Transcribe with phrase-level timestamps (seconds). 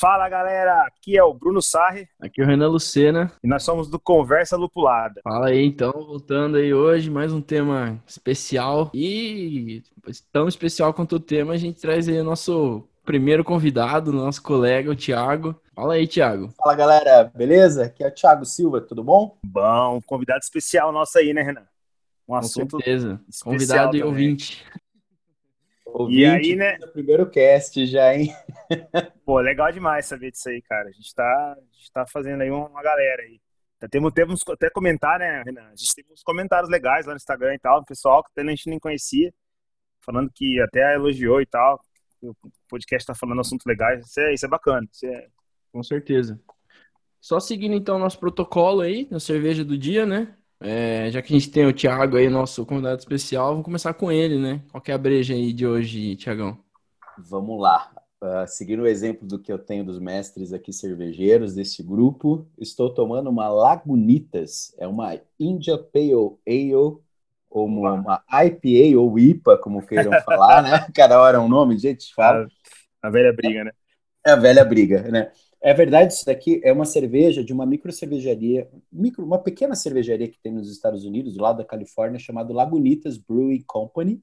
[0.00, 2.08] Fala galera, aqui é o Bruno Sarri.
[2.18, 3.30] Aqui é o Renan Lucena.
[3.44, 5.20] E nós somos do Conversa Lupulada.
[5.22, 8.90] Fala aí então, voltando aí hoje, mais um tema especial.
[8.94, 9.82] E
[10.32, 14.90] tão especial quanto o tema, a gente traz aí o nosso primeiro convidado, nosso colega,
[14.90, 15.54] o Thiago.
[15.74, 16.48] Fala aí, Thiago.
[16.56, 17.84] Fala galera, beleza?
[17.84, 19.36] Aqui é o Thiago Silva, tudo bom?
[19.44, 21.66] Bom, convidado especial nosso aí, né, Renan?
[22.26, 23.20] Um Com assunto certeza.
[23.44, 24.64] Convidado e ouvinte.
[25.92, 26.78] Ouvinte, e aí, né?
[26.92, 28.34] Primeiro cast já, hein?
[29.24, 30.88] Pô, legal demais saber disso aí, cara.
[30.88, 33.40] A gente tá, a gente tá fazendo aí uma galera aí.
[33.90, 35.68] Temos, temos até comentar, né, Renan?
[35.68, 38.50] A gente teve uns comentários legais lá no Instagram e tal, pessoal que até a
[38.50, 39.32] gente nem conhecia,
[40.04, 41.80] falando que até elogiou e tal.
[42.22, 42.34] O
[42.68, 44.06] podcast tá falando assuntos legais.
[44.06, 44.86] Isso é, isso é bacana.
[44.92, 45.28] Isso é...
[45.72, 46.38] Com certeza.
[47.20, 50.36] Só seguindo então o nosso protocolo aí, na cerveja do dia, né?
[50.62, 54.12] É, já que a gente tem o Thiago aí, nosso convidado especial, vamos começar com
[54.12, 54.62] ele, né?
[54.70, 56.58] Qual é a breja aí de hoje, Thiagão?
[57.18, 57.90] Vamos lá.
[58.22, 62.92] Uh, seguindo o exemplo do que eu tenho dos mestres aqui cervejeiros desse grupo, estou
[62.92, 67.00] tomando uma Lagunitas, é uma India Pale Ale,
[67.50, 70.86] ou uma, uma IPA ou IPA, como queiram falar, né?
[70.94, 72.46] Cada hora é um nome, gente, fala.
[73.02, 73.72] A, a velha briga, né?
[74.26, 75.32] É a velha briga, né?
[75.62, 80.26] É verdade, isso daqui é uma cerveja de uma micro cervejaria, micro, uma pequena cervejaria
[80.26, 84.22] que tem nos Estados Unidos, do lado da Califórnia, chamada Lagunitas Brewing Company.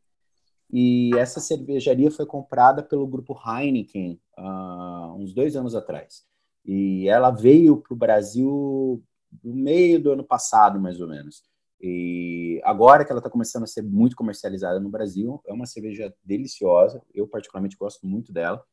[0.72, 6.26] E essa cervejaria foi comprada pelo grupo Heineken uh, uns dois anos atrás.
[6.66, 9.04] E ela veio para o Brasil
[9.44, 11.44] no meio do ano passado, mais ou menos.
[11.80, 16.14] E agora que ela está começando a ser muito comercializada no Brasil, é uma cerveja
[16.26, 17.02] deliciosa.
[17.14, 18.64] Eu, particularmente, gosto muito dela.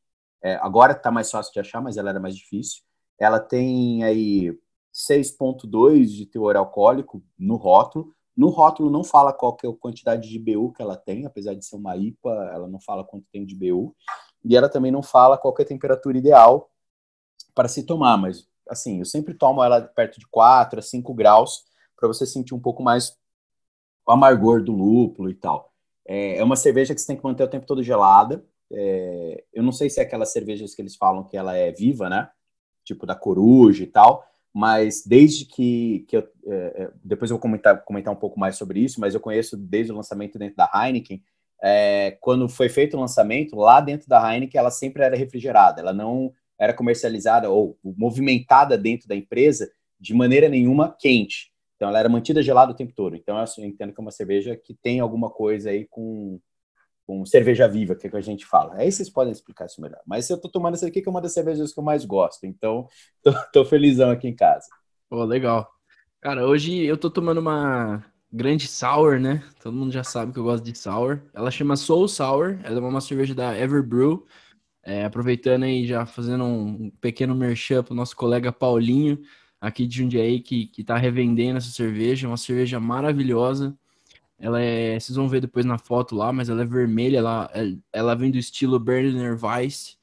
[0.45, 2.83] É, agora está mais fácil de achar, mas ela era mais difícil.
[3.19, 4.55] Ela tem aí
[4.93, 8.13] 6,2 de teor alcoólico no rótulo.
[8.37, 11.55] No rótulo não fala qual que é a quantidade de BU que ela tem, apesar
[11.55, 13.97] de ser uma IPA, ela não fala quanto tem de BU.
[14.45, 16.71] E ela também não fala qual é a temperatura ideal
[17.55, 21.65] para se tomar, mas assim, eu sempre tomo ela perto de 4 a 5 graus
[21.97, 23.17] para você sentir um pouco mais
[24.07, 25.73] o amargor do lúpulo e tal.
[26.07, 28.45] É, é uma cerveja que você tem que manter o tempo todo gelada,
[28.77, 32.09] é, eu não sei se é aquelas cervejas que eles falam que ela é viva,
[32.09, 32.29] né?
[32.85, 37.43] Tipo da coruja e tal, mas desde que, que eu, é, é, depois eu vou
[37.43, 40.71] comentar, comentar um pouco mais sobre isso, mas eu conheço desde o lançamento dentro da
[40.73, 41.23] Heineken,
[41.63, 45.93] é, quando foi feito o lançamento, lá dentro da Heineken ela sempre era refrigerada, ela
[45.93, 51.53] não era comercializada ou movimentada dentro da empresa de maneira nenhuma quente.
[51.77, 53.17] Então ela era mantida gelada o tempo todo.
[53.17, 56.41] Então eu entendo que é uma cerveja que tem alguma coisa aí com
[57.07, 58.75] com cerveja viva, que, é que a gente fala.
[58.77, 60.01] Aí vocês podem explicar isso melhor.
[60.07, 62.45] Mas eu tô tomando essa aqui, que é uma das cervejas que eu mais gosto.
[62.47, 62.89] Então,
[63.23, 64.67] tô, tô felizão aqui em casa.
[65.09, 65.71] Pô, legal.
[66.21, 69.43] Cara, hoje eu tô tomando uma grande sour, né?
[69.63, 71.21] Todo mundo já sabe que eu gosto de sour.
[71.35, 72.59] Ela chama Soul Sour.
[72.65, 74.27] Ela é uma cerveja da Everbrew.
[74.83, 79.19] É, aproveitando aí, já fazendo um pequeno merchan pro nosso colega Paulinho,
[79.61, 82.27] aqui de Jundiaí, que, que tá revendendo essa cerveja.
[82.27, 83.77] Uma cerveja maravilhosa.
[84.39, 87.51] Ela é, vocês vão ver depois na foto lá, mas ela é vermelha, ela,
[87.93, 89.99] ela vem do estilo Berliner Weiss,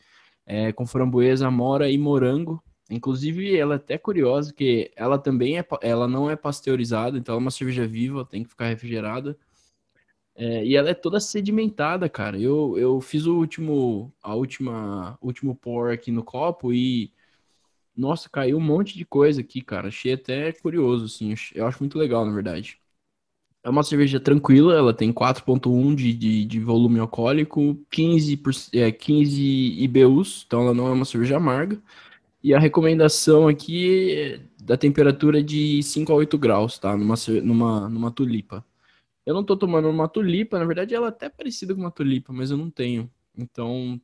[0.46, 2.64] é, com framboesa, mora e morango.
[2.90, 7.42] Inclusive, ela é até curiosa, que ela também é, ela não é pasteurizada, então ela
[7.42, 9.38] é uma cerveja viva, tem que ficar refrigerada.
[10.36, 12.40] É, e ela é toda sedimentada, cara.
[12.40, 17.14] Eu, eu fiz o último, a última, último pour aqui no copo e
[17.96, 19.90] nossa, caiu um monte de coisa aqui, cara.
[19.90, 21.34] Achei até curioso, assim.
[21.54, 22.80] Eu acho muito legal, na verdade.
[23.64, 28.92] É uma cerveja tranquila, ela tem 4,1 de, de, de, volume alcoólico, 15, por, é,
[28.92, 31.80] 15 IBUs, então ela não é uma cerveja amarga.
[32.44, 36.98] E a recomendação aqui é da temperatura de 5 a 8 graus, tá?
[36.98, 38.66] Numa, numa, numa tulipa.
[39.26, 42.34] Eu não tô tomando uma tulipa, na verdade ela é até parecida com uma tulipa,
[42.34, 43.12] mas eu não tenho.
[43.38, 44.02] Então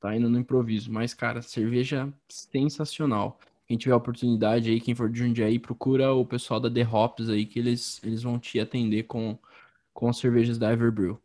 [0.00, 0.92] tá indo no improviso.
[0.92, 3.38] Mas, cara, cerveja sensacional
[3.72, 7.46] quem tiver oportunidade aí, quem for de Jundiaí, procura o pessoal da The Hops aí,
[7.46, 9.38] que eles, eles vão te atender com,
[9.94, 11.18] com as cervejas da Everbrew.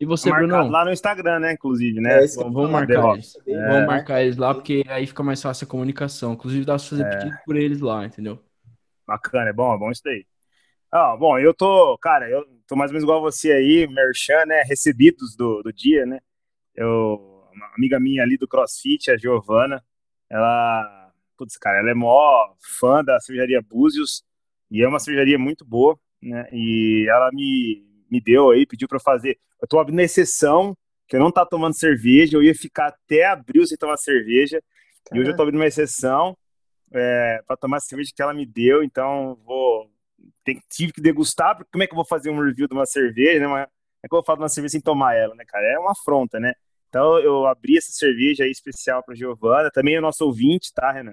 [0.00, 0.68] E você, Bruno?
[0.68, 2.24] Lá no Instagram, né, inclusive, né?
[2.24, 3.38] É, vamos, marcar eles.
[3.46, 3.68] É.
[3.68, 6.32] Vamos marcar eles lá, porque aí fica mais fácil a comunicação.
[6.32, 7.18] Inclusive, dá pra fazer é.
[7.18, 8.42] pedido por eles lá, entendeu?
[9.06, 10.26] Bacana, é bom, é bom isso daí.
[10.90, 14.62] Ah, bom, eu tô, cara, eu tô mais ou menos igual você aí, merchan, né,
[14.62, 16.18] recebidos do, do dia, né?
[16.74, 19.84] Eu, uma amiga minha ali do CrossFit, a Giovana,
[20.28, 21.05] ela
[21.36, 24.24] putz, cara, ela é mó fã da cervejaria Búzios
[24.70, 26.48] e é uma cervejaria muito boa, né?
[26.52, 29.38] E ela me, me deu aí, pediu para fazer.
[29.60, 30.76] Eu tô abrindo exceção,
[31.08, 34.60] que eu não tá tomando cerveja, eu ia ficar até abril sem tomar cerveja,
[35.04, 35.16] Caramba.
[35.16, 36.36] e hoje eu tô abrindo uma exceção
[36.92, 39.90] é, para tomar a cerveja que ela me deu, então vou.
[40.44, 42.86] Tem, tive que degustar, porque como é que eu vou fazer um review de uma
[42.86, 43.46] cerveja, né?
[43.46, 43.62] Mas
[44.02, 45.66] é que eu vou falar de uma cerveja sem tomar ela, né, cara?
[45.66, 46.52] É uma afronta, né?
[46.88, 51.12] Então eu abri essa cerveja aí especial para Giovana, também é nosso ouvinte, tá, Renan?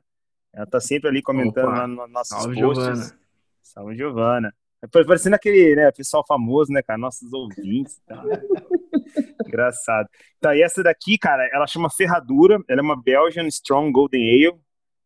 [0.54, 2.86] Ela tá sempre ali comentando Opa, lá no nossos salve, posts.
[2.86, 3.20] Giovana.
[3.62, 4.56] Salve, Giovana.
[4.84, 7.00] É parecendo aquele, né, pessoal famoso, né, cara?
[7.00, 8.02] Nossos ouvintes.
[8.06, 8.22] Tá?
[9.48, 10.10] Engraçado.
[10.38, 12.62] Então, e essa daqui, cara, ela chama Ferradura.
[12.68, 14.60] Ela é uma Belgian Strong Golden Ale.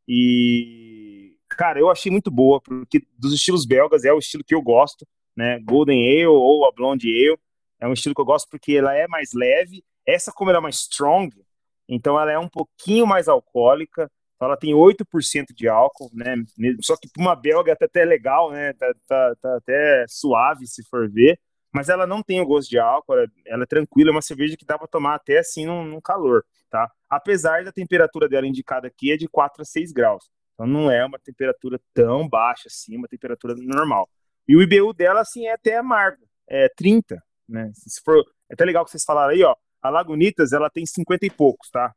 [0.07, 4.61] E, cara, eu achei muito boa, porque dos estilos belgas é o estilo que eu
[4.61, 5.05] gosto,
[5.35, 5.59] né?
[5.59, 7.37] Golden Ale ou a Blonde Ale.
[7.79, 9.83] É um estilo que eu gosto porque ela é mais leve.
[10.05, 11.29] Essa, como ela é mais strong,
[11.87, 14.09] então ela é um pouquinho mais alcoólica.
[14.37, 16.35] Então ela tem 8% de álcool, né?
[16.81, 18.71] Só que para uma belga tá até legal, né?
[18.73, 21.39] Tá, tá, tá, até suave se for ver.
[21.73, 24.55] Mas ela não tem o gosto de álcool, ela, ela é tranquila, é uma cerveja
[24.55, 26.89] que dá para tomar até assim num, num, calor, tá?
[27.09, 30.29] Apesar da temperatura dela indicada aqui é de 4 a 6 graus.
[30.53, 34.09] Então não é uma temperatura tão baixa assim, uma temperatura normal.
[34.47, 37.71] E o IBU dela, assim, é até amargo, é 30, né?
[37.73, 39.55] Se for, é até legal que vocês falaram aí, ó.
[39.81, 41.93] A Lagunitas, ela tem 50 e poucos, tá?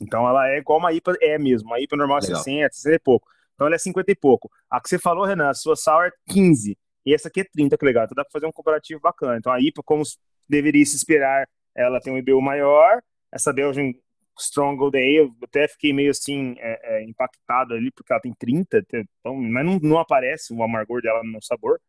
[0.00, 1.68] Então ela é igual uma IPA, é mesmo.
[1.68, 3.28] Uma IPA normal é 60, 60 e pouco.
[3.54, 4.50] Então ela é 50 e pouco.
[4.70, 6.78] A que você falou, Renan, a sua Sour é 15.
[7.04, 8.04] E essa aqui é 30, que legal.
[8.04, 9.36] Então dá para fazer um comparativo bacana.
[9.36, 10.02] Então a IPA, como
[10.48, 13.00] deveria se esperar, ela tem um IBU maior.
[13.32, 13.92] Essa Belgian
[14.38, 18.32] Strong Golden Ale, eu até fiquei meio assim, é, é, impactado ali, porque ela tem
[18.32, 21.80] 30, então, mas não, não aparece o amargor dela no sabor.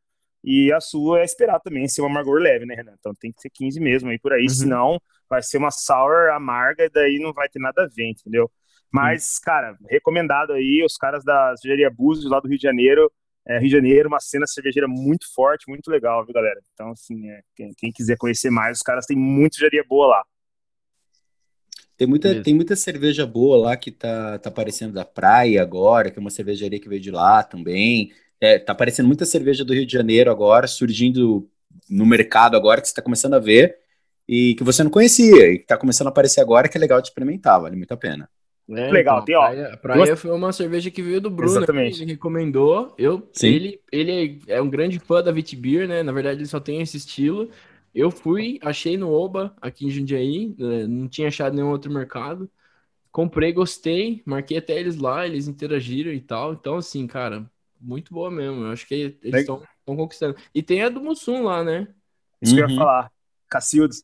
[0.43, 2.95] E a sua é esperar também ser um amargor leve, né, Renan?
[2.99, 4.49] Então tem que ser 15 mesmo aí por aí, uhum.
[4.49, 8.51] senão vai ser uma sour amarga e daí não vai ter nada a ver, entendeu?
[8.91, 9.41] Mas, uhum.
[9.43, 13.09] cara, recomendado aí, os caras da cervejaria Búzios lá do Rio de Janeiro,
[13.47, 16.59] é, Rio de Janeiro, uma cena cervejeira muito forte, muito legal, viu, galera?
[16.73, 20.23] Então, assim, é, quem, quem, quiser conhecer mais, os caras têm muita cervejaria boa lá.
[21.95, 26.17] Tem muita, tem muita cerveja boa lá que tá, tá aparecendo da praia agora, que
[26.17, 28.11] é uma cervejaria que veio de lá também.
[28.41, 31.47] É, tá aparecendo muita cerveja do Rio de Janeiro agora, surgindo
[31.88, 33.77] no mercado agora, que você está começando a ver,
[34.27, 36.99] e que você não conhecia, e que está começando a aparecer agora, que é legal
[36.99, 38.27] de experimentar, vale muito a pena.
[38.69, 39.41] É, legal, então, tem, ó.
[39.41, 42.01] Praia, praia foi uma cerveja que veio do Bruno, Exatamente.
[42.01, 42.93] ele recomendou.
[42.97, 43.47] Eu, Sim.
[43.47, 46.03] ele, ele é um grande fã da Vitibir, né?
[46.03, 47.49] Na verdade, ele só tem esse estilo.
[47.94, 50.87] Eu fui, achei no Oba, aqui em Jundiaí, né?
[50.87, 52.49] não tinha achado nenhum outro mercado.
[53.11, 56.53] Comprei, gostei, marquei até eles lá, eles interagiram e tal.
[56.53, 57.45] Então, assim, cara,
[57.81, 58.66] muito boa mesmo.
[58.66, 60.36] Eu acho que eles estão conquistando.
[60.54, 61.88] E tem a do Mussum lá, né?
[62.42, 62.57] Isso uhum.
[62.57, 62.80] que eu ia uhum.
[62.80, 63.12] falar.
[63.50, 64.04] Cacildes.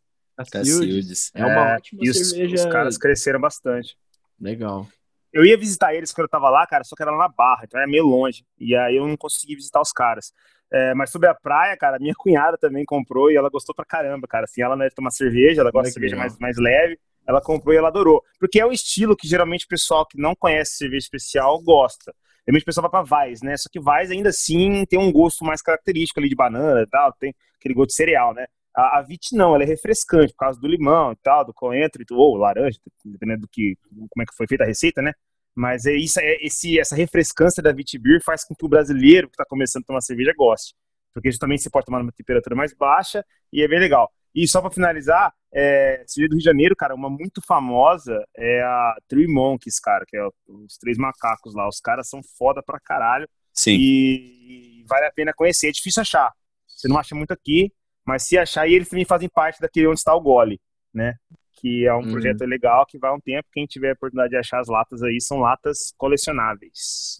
[0.52, 1.32] Cacildes.
[1.34, 2.56] É uma é, ótima e cerveja.
[2.56, 3.98] Os, os caras cresceram bastante.
[4.40, 4.88] Legal.
[5.34, 7.64] Eu ia visitar eles quando eu tava lá, cara, só que era lá na Barra,
[7.66, 8.46] então era meio longe.
[8.60, 10.34] E aí eu não consegui visitar os caras.
[10.72, 14.28] É, mas sobre a praia, cara, minha cunhada também comprou e ela gostou pra caramba,
[14.28, 14.46] cara.
[14.46, 17.00] Assim, ela não é tomar cerveja, ela gosta de cerveja mais, mais leve.
[17.28, 18.24] Ela comprou e ela adorou.
[18.40, 22.14] Porque é o estilo que geralmente o pessoal que não conhece cerveja especial gosta.
[22.48, 23.58] Geralmente o pessoal vai pra Vais, né?
[23.58, 27.12] Só que Vais ainda assim tem um gosto mais característico ali de banana e tal,
[27.20, 28.46] tem aquele gosto de cereal, né?
[28.74, 32.04] A, a Vit não, ela é refrescante por causa do limão e tal, do coentro
[32.12, 35.12] ou laranja, dependendo do que, como é que foi feita a receita, né?
[35.56, 39.28] Mas é isso, é, esse, essa refrescância da Vit Beer faz com que o brasileiro
[39.28, 40.76] que está começando a tomar cerveja goste.
[41.14, 44.12] Porque justamente você pode tomar numa temperatura mais baixa e é bem legal.
[44.34, 48.62] E só para finalizar, é, cerveja do Rio de Janeiro, cara, uma muito famosa é
[48.62, 51.68] a Three Monkeys, cara, que é os três macacos lá.
[51.68, 53.28] Os caras são foda pra caralho.
[53.54, 53.72] Sim.
[53.72, 55.70] E, e vale a pena conhecer.
[55.70, 56.32] É difícil achar.
[56.68, 57.74] Você não acha muito aqui,
[58.06, 60.62] mas se achar, e eles também fazem parte daquele onde está o gole,
[60.94, 61.16] né?
[61.54, 62.12] Que é um uhum.
[62.12, 63.48] projeto legal que vai um tempo.
[63.52, 67.20] Quem tiver a oportunidade de achar as latas aí, são latas colecionáveis.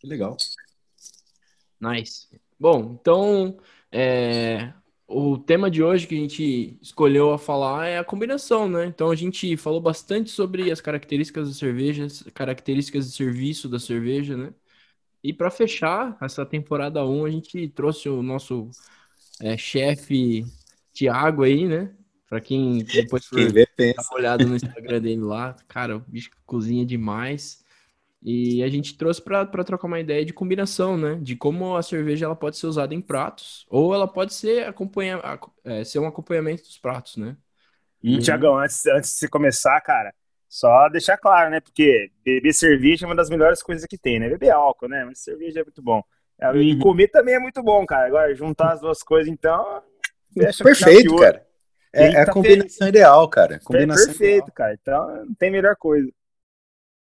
[0.00, 0.36] Que legal.
[1.78, 2.28] Nice.
[2.58, 3.58] Bom, então,
[3.90, 4.72] é,
[5.12, 8.86] o tema de hoje que a gente escolheu a falar é a combinação, né?
[8.86, 14.36] Então a gente falou bastante sobre as características da cerveja, características de serviço da cerveja,
[14.36, 14.52] né?
[15.22, 18.70] E para fechar essa temporada 1, a gente trouxe o nosso
[19.40, 20.44] é, chefe
[20.92, 21.94] Tiago aí, né?
[22.28, 26.00] Para quem depois for quem vê, dar uma olhada no Instagram dele lá, cara, o
[26.00, 27.61] bicho cozinha demais.
[28.24, 31.18] E a gente trouxe para trocar uma ideia de combinação, né?
[31.20, 35.20] De como a cerveja ela pode ser usada em pratos, ou ela pode ser, acompanha,
[35.64, 37.36] é, ser um acompanhamento dos pratos, né?
[38.00, 38.20] E, uhum.
[38.20, 40.14] Tiagão, antes, antes de você começar, cara,
[40.48, 41.60] só deixar claro, né?
[41.60, 44.28] Porque beber cerveja é uma das melhores coisas que tem, né?
[44.28, 45.04] Beber álcool, né?
[45.04, 46.00] Mas cerveja é muito bom.
[46.40, 46.60] É, uhum.
[46.60, 48.06] E comer também é muito bom, cara.
[48.06, 49.82] Agora, juntar as duas coisas, então.
[50.62, 51.44] Perfeito, cara.
[51.92, 53.60] É, é a combinação ideal, cara.
[53.64, 54.54] Combinação perfeito, ideal.
[54.54, 54.78] cara.
[54.80, 56.08] Então, não tem melhor coisa.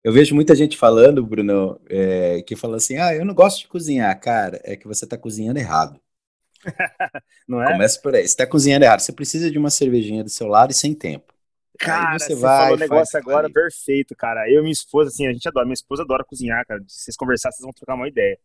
[0.04, 3.68] Eu vejo muita gente falando, Bruno, é, que fala assim: ah, eu não gosto de
[3.68, 4.20] cozinhar.
[4.20, 6.00] Cara, é que você está cozinhando errado.
[7.48, 7.72] não é?
[7.72, 8.22] Começa por aí.
[8.22, 9.00] Você está cozinhando errado.
[9.00, 11.34] Você precisa de uma cervejinha do seu lado e sem tempo.
[11.80, 13.54] Cara, você, você vai, falou um negócio agora aí.
[13.54, 14.50] perfeito, cara.
[14.50, 15.66] Eu e minha esposa, assim, a gente adora.
[15.66, 16.82] Minha esposa adora cozinhar, cara.
[16.88, 18.38] Se vocês conversarem, vocês vão trocar uma ideia.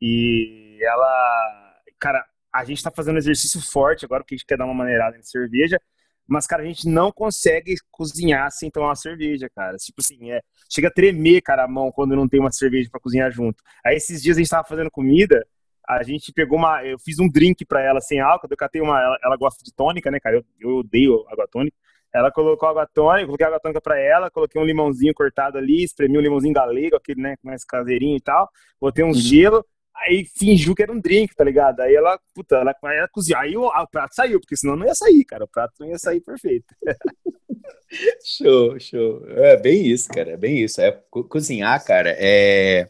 [0.00, 4.58] E ela, cara, a gente tá fazendo um exercício forte agora, porque a gente quer
[4.58, 5.80] dar uma maneirada em cerveja.
[6.26, 9.76] Mas, cara, a gente não consegue cozinhar sem tomar uma cerveja, cara.
[9.76, 10.40] Tipo assim, é,
[10.70, 13.62] chega a tremer, cara, a mão quando não tem uma cerveja para cozinhar junto.
[13.84, 15.46] Aí esses dias a gente tava fazendo comida,
[15.86, 16.84] a gente pegou uma.
[16.84, 19.00] Eu fiz um drink para ela sem álcool, eu catei uma.
[19.00, 20.36] Ela, ela, gosta de tônica, né, cara?
[20.36, 21.76] Eu, eu odeio água tônica.
[22.12, 26.16] Ela colocou água tônica, coloquei água tônica pra ela, coloquei um limãozinho cortado ali, espremi
[26.16, 28.48] um limãozinho galego, aquele, né, mais caseirinho e tal.
[28.80, 29.14] Botei um uhum.
[29.14, 31.80] gelo, aí fingiu que era um drink, tá ligado?
[31.80, 33.40] Aí ela, puta, ela, ela cozinhou.
[33.40, 35.44] Aí o, o, prato saiu, porque senão não ia sair, cara.
[35.44, 36.66] O prato não ia sair perfeito.
[38.24, 39.24] show, show.
[39.28, 40.32] É bem isso, cara.
[40.32, 40.80] É bem isso.
[40.80, 42.88] É, co cozinhar, cara, é,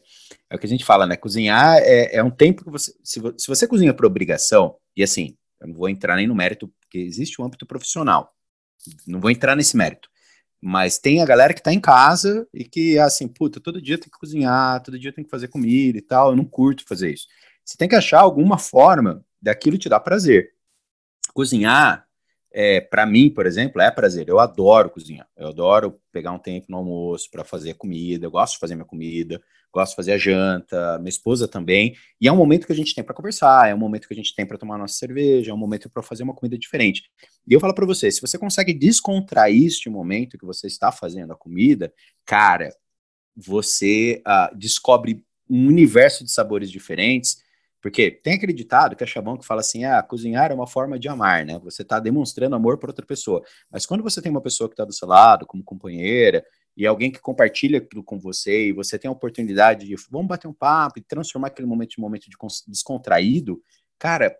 [0.51, 1.17] é o que a gente fala, né?
[1.17, 2.93] Cozinhar é, é um tempo que você.
[3.03, 6.73] Se, se você cozinha por obrigação, e assim, eu não vou entrar nem no mérito,
[6.81, 8.33] porque existe um âmbito profissional.
[9.07, 10.09] Não vou entrar nesse mérito.
[10.67, 14.09] Mas tem a galera que tá em casa e que, assim, puta, todo dia tem
[14.09, 16.31] que cozinhar, todo dia tem que fazer comida e tal.
[16.31, 17.27] Eu não curto fazer isso.
[17.63, 20.55] Você tem que achar alguma forma daquilo te dar prazer.
[21.35, 22.04] Cozinhar
[22.57, 24.29] é, para mim, por exemplo, é prazer.
[24.29, 25.27] Eu adoro cozinhar.
[25.37, 28.27] Eu adoro pegar um tempo no almoço para fazer comida.
[28.27, 29.43] Eu gosto de fazer minha comida,
[29.73, 31.97] gosto de fazer a janta, minha esposa também.
[32.21, 34.17] E é um momento que a gente tem para conversar, é um momento que a
[34.17, 37.11] gente tem para tomar nossa cerveja, é um momento para fazer uma comida diferente.
[37.45, 41.33] E eu falo para você, se você consegue descontrair este momento que você está fazendo
[41.33, 41.93] a comida,
[42.25, 42.73] cara,
[43.37, 47.43] você uh, descobre um universo de sabores diferentes
[47.85, 51.07] porque tem acreditado que é chabão que fala assim: ah, cozinhar é uma forma de
[51.07, 51.59] amar, né?
[51.59, 53.45] Você está demonstrando amor para outra pessoa.
[53.71, 56.43] Mas quando você tem uma pessoa que está do seu lado, como companheira,
[56.75, 60.49] e alguém que compartilha aquilo com você, e você tem a oportunidade de vamos bater
[60.49, 62.37] um papo e transformar aquele momento em momento de
[62.69, 63.63] descontraído,
[63.99, 64.35] cara,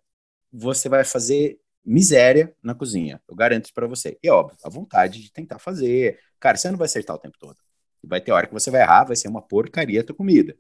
[0.51, 3.21] você vai fazer miséria na cozinha.
[3.29, 4.19] Eu garanto para você.
[4.23, 6.19] E óbvio, a vontade de tentar fazer.
[6.41, 7.59] Cara, você não vai acertar o tempo todo.
[8.03, 10.57] Vai ter hora que você vai errar, vai ser uma porcaria a tua comida.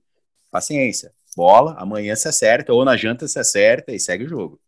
[0.50, 4.60] Paciência bola, amanhã se acerta, ou na janta se acerta e segue o jogo.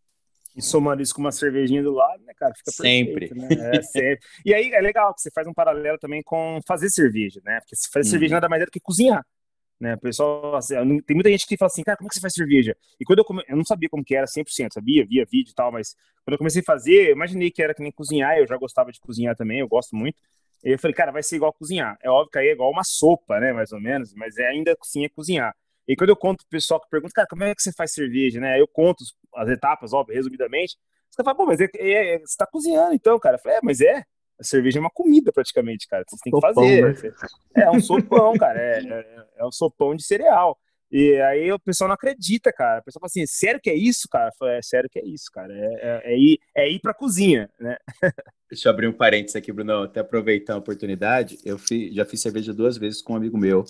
[0.55, 2.51] E somando isso com uma cervejinha do lado, né, cara?
[2.55, 3.27] Fica sempre.
[3.27, 3.77] Perfeito, né?
[3.77, 4.19] É, sempre.
[4.43, 7.59] E aí é legal que você faz um paralelo também com fazer cerveja, né?
[7.59, 8.37] Porque se fazer cerveja uhum.
[8.37, 9.23] nada mais é do que cozinhar.
[9.79, 12.21] Né, o pessoal, assim, tem muita gente que fala assim, cara, como é que você
[12.21, 12.75] faz cerveja?
[12.99, 13.43] E quando eu come...
[13.47, 15.95] eu não sabia como que era 100%, sabia, via vídeo e tal, mas
[16.25, 18.91] quando eu comecei a fazer, eu imaginei que era que nem cozinhar, eu já gostava
[18.91, 20.17] de cozinhar também, eu gosto muito.
[20.63, 21.95] E eu falei, cara, vai ser igual cozinhar.
[22.01, 24.75] É óbvio que aí é igual uma sopa, né, mais ou menos, mas é ainda
[24.81, 25.55] sim é cozinhar.
[25.87, 28.39] E quando eu conto pro pessoal que pergunta, cara, como é que você faz cerveja,
[28.39, 28.59] né?
[28.59, 29.03] Eu conto
[29.35, 30.75] as etapas, óbvio, resumidamente.
[31.09, 33.35] Você fala, pô, mas é, é, é, você tá cozinhando então, cara.
[33.35, 34.03] Eu falei, é, mas é.
[34.39, 36.03] A cerveja é uma comida praticamente, cara.
[36.07, 36.93] Você tem que sopão, fazer.
[36.93, 37.63] Né?
[37.63, 38.59] É um sopão, cara.
[38.59, 40.55] É, é, é, um sopão de cereal.
[40.91, 42.81] E aí o pessoal não acredita, cara.
[42.81, 44.29] O pessoal fala assim, sério que é isso, cara?
[44.29, 45.51] Eu falei, é sério que é isso, cara.
[45.51, 47.77] É, é, é ir, é ir pra cozinha, né?
[48.47, 49.83] Deixa eu abrir um parênteses aqui, Bruno.
[49.83, 51.39] Até aproveitar a oportunidade.
[51.43, 53.65] Eu fiz, já fiz cerveja duas vezes com um amigo meu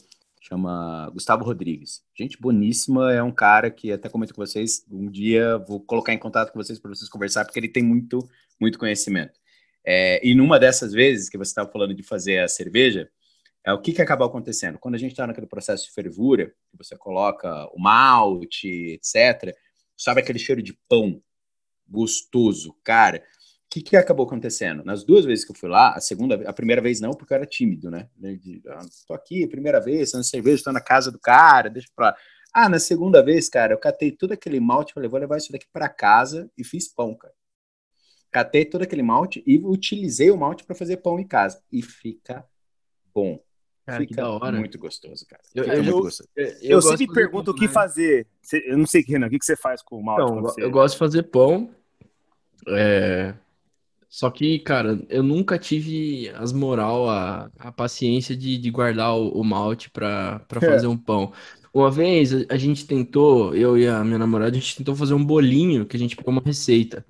[0.48, 2.04] chama Gustavo Rodrigues.
[2.18, 6.18] Gente boníssima, é um cara que até comento com vocês, um dia vou colocar em
[6.18, 8.20] contato com vocês para vocês conversar, porque ele tem muito,
[8.60, 9.38] muito conhecimento.
[9.86, 13.10] É, e numa dessas vezes que você estava falando de fazer a cerveja,
[13.66, 14.80] é o que, que acabou acontecendo?
[14.80, 19.54] Quando a gente está naquele processo de fervura, que você coloca o malte, etc.,
[19.98, 21.22] sabe aquele cheiro de pão
[21.86, 23.22] gostoso, cara?
[23.78, 24.84] O que, que acabou acontecendo?
[24.84, 27.36] Nas duas vezes que eu fui lá, a segunda, a primeira vez não, porque eu
[27.36, 28.10] era tímido, né?
[28.18, 31.88] De, ah, tô aqui, primeira vez, tô na cerveja, tô na casa do cara, deixa
[31.96, 32.16] pra lá.
[32.54, 35.68] Ah, na segunda vez, cara, eu catei todo aquele malte, falei, vou levar isso daqui
[35.72, 37.34] para casa e fiz pão, cara.
[38.32, 41.62] Catei todo aquele malte e utilizei o malte para fazer pão em casa.
[41.72, 42.46] E fica
[43.14, 43.40] bom.
[43.86, 45.42] Cara, fica muito gostoso, cara.
[45.56, 46.30] Eu, eu, eu, gostoso.
[46.36, 48.28] eu, eu sempre pergunto o que fazer.
[48.66, 50.30] Eu não sei, Renan, o que você faz com o malte?
[50.30, 51.74] Não, eu gosto de fazer pão.
[52.68, 53.34] É,
[54.10, 59.30] só que, cara, eu nunca tive as moral, a, a paciência de, de guardar o,
[59.30, 60.60] o malte para é.
[60.60, 61.34] fazer um pão.
[61.74, 65.14] Uma vez a, a gente tentou, eu e a minha namorada, a gente tentou fazer
[65.14, 67.06] um bolinho que a gente pegou uma receita.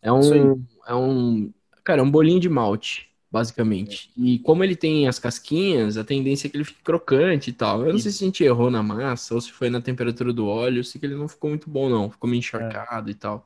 [0.00, 1.52] É um, é um,
[1.82, 4.10] cara, é um bolinho de malte, basicamente.
[4.16, 4.20] É.
[4.22, 7.84] E como ele tem as casquinhas, a tendência é que ele fique crocante e tal.
[7.84, 10.46] Eu não sei se a gente errou na massa ou se foi na temperatura do
[10.46, 12.08] óleo, eu sei que ele não ficou muito bom, não.
[12.08, 13.12] Ficou meio encharcado é.
[13.12, 13.44] e tal.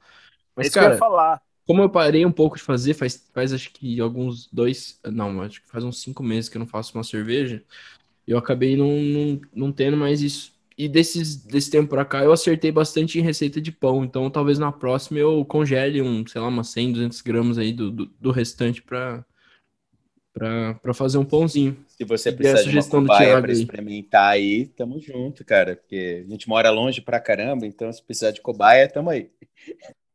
[0.54, 3.52] Mas, cara, que eu ia falar como eu parei um pouco de fazer, faz, faz
[3.52, 5.00] acho que alguns dois.
[5.04, 7.62] Não, acho que faz uns cinco meses que eu não faço uma cerveja.
[8.26, 10.52] Eu acabei não, não, não tendo mais isso.
[10.76, 14.04] E desses, desse tempo pra cá eu acertei bastante em receita de pão.
[14.04, 17.90] Então talvez na próxima eu congele um, sei lá, umas 100, 200 gramas aí do,
[17.90, 19.24] do, do restante pra,
[20.32, 21.76] pra, pra fazer um pãozinho.
[21.86, 25.76] Se você precisar de uma cobaia pra experimentar aí, tamo junto, cara.
[25.76, 29.30] Porque a gente mora longe pra caramba, então se precisar de cobaia, tamo aí.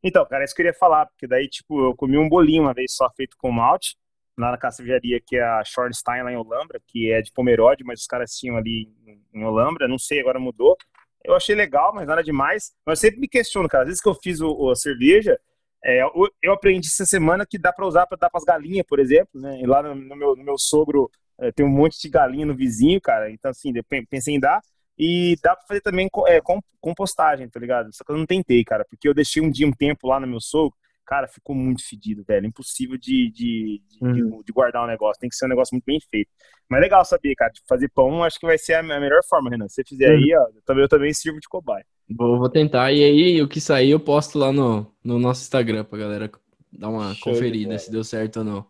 [0.03, 2.73] Então, cara, isso que eu queria falar, porque daí, tipo, eu comi um bolinho uma
[2.73, 3.95] vez só feito com malte,
[4.37, 8.01] lá na cervejaria que é a Schornstein, lá em Olambra, que é de Pomerode, mas
[8.01, 8.87] os caras tinham ali
[9.33, 10.77] em Olambra, não sei, agora mudou.
[11.23, 12.71] Eu achei legal, mas nada demais.
[12.85, 15.39] Mas eu sempre me questiono, cara, às vezes que eu fiz o, a cerveja,
[15.83, 16.11] É, eu,
[16.41, 19.39] eu, aprendi essa semana que dá para usar para dar para as galinhas, por exemplo,
[19.39, 19.59] né?
[19.61, 22.55] E lá no, no, meu, no meu sogro é, tem um monte de galinha no
[22.55, 23.29] vizinho, cara.
[23.31, 23.71] Então, assim,
[24.09, 24.61] pensei em dar.
[24.97, 26.39] E dá para fazer também é,
[26.81, 27.93] compostagem, tá ligado?
[27.93, 30.27] Só que eu não tentei, cara, porque eu deixei um dia, um tempo lá no
[30.27, 30.75] meu sogro
[31.07, 32.45] cara, ficou muito fedido, velho.
[32.45, 34.43] Impossível de, de, de, uhum.
[34.45, 35.19] de, guardar um negócio.
[35.19, 36.29] Tem que ser um negócio muito bem feito.
[36.69, 37.51] Mas legal saber, cara.
[37.51, 39.69] De fazer pão, acho que vai ser a melhor forma, Renan.
[39.69, 40.17] Se você fizer uhum.
[40.17, 41.85] aí, ó, eu também, eu também sirvo de cobaia.
[42.09, 42.91] Vou, vou tentar.
[42.91, 46.29] E aí, o que sair, eu posto lá no, no nosso Instagram pra galera
[46.71, 48.65] dar uma Show conferida se deu certo ou não.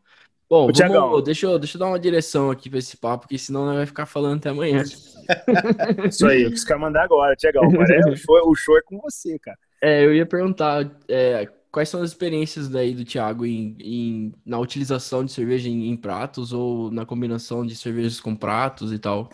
[0.49, 3.65] Bom, vamos, deixa, eu, deixa eu dar uma direção aqui pra esse papo, porque senão
[3.65, 4.81] nós vai ficar falando até amanhã.
[6.07, 7.63] Isso aí, eu quero mandar agora, Tiagão.
[7.65, 9.57] É, o, show, o show é com você, cara.
[9.81, 14.57] É, eu ia perguntar, é, quais são as experiências daí do Thiago em, em na
[14.57, 19.29] utilização de cerveja em, em, pratos ou na combinação de cervejas com pratos e tal?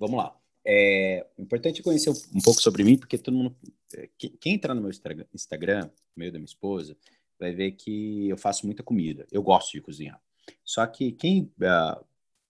[0.00, 0.34] Vamos lá.
[0.66, 3.56] É importante conhecer um pouco sobre mim, porque todo mundo.
[3.94, 4.08] É,
[4.40, 4.90] quem entrar no meu
[5.32, 6.96] Instagram, meio da minha esposa,
[7.42, 9.26] vai ver que eu faço muita comida.
[9.30, 10.20] Eu gosto de cozinhar.
[10.64, 12.04] Só que quem uh,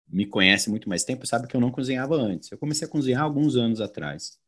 [0.09, 2.51] me conhece muito mais tempo sabe que eu não cozinhava antes.
[2.53, 4.39] Eu comecei a cozinhar alguns anos atrás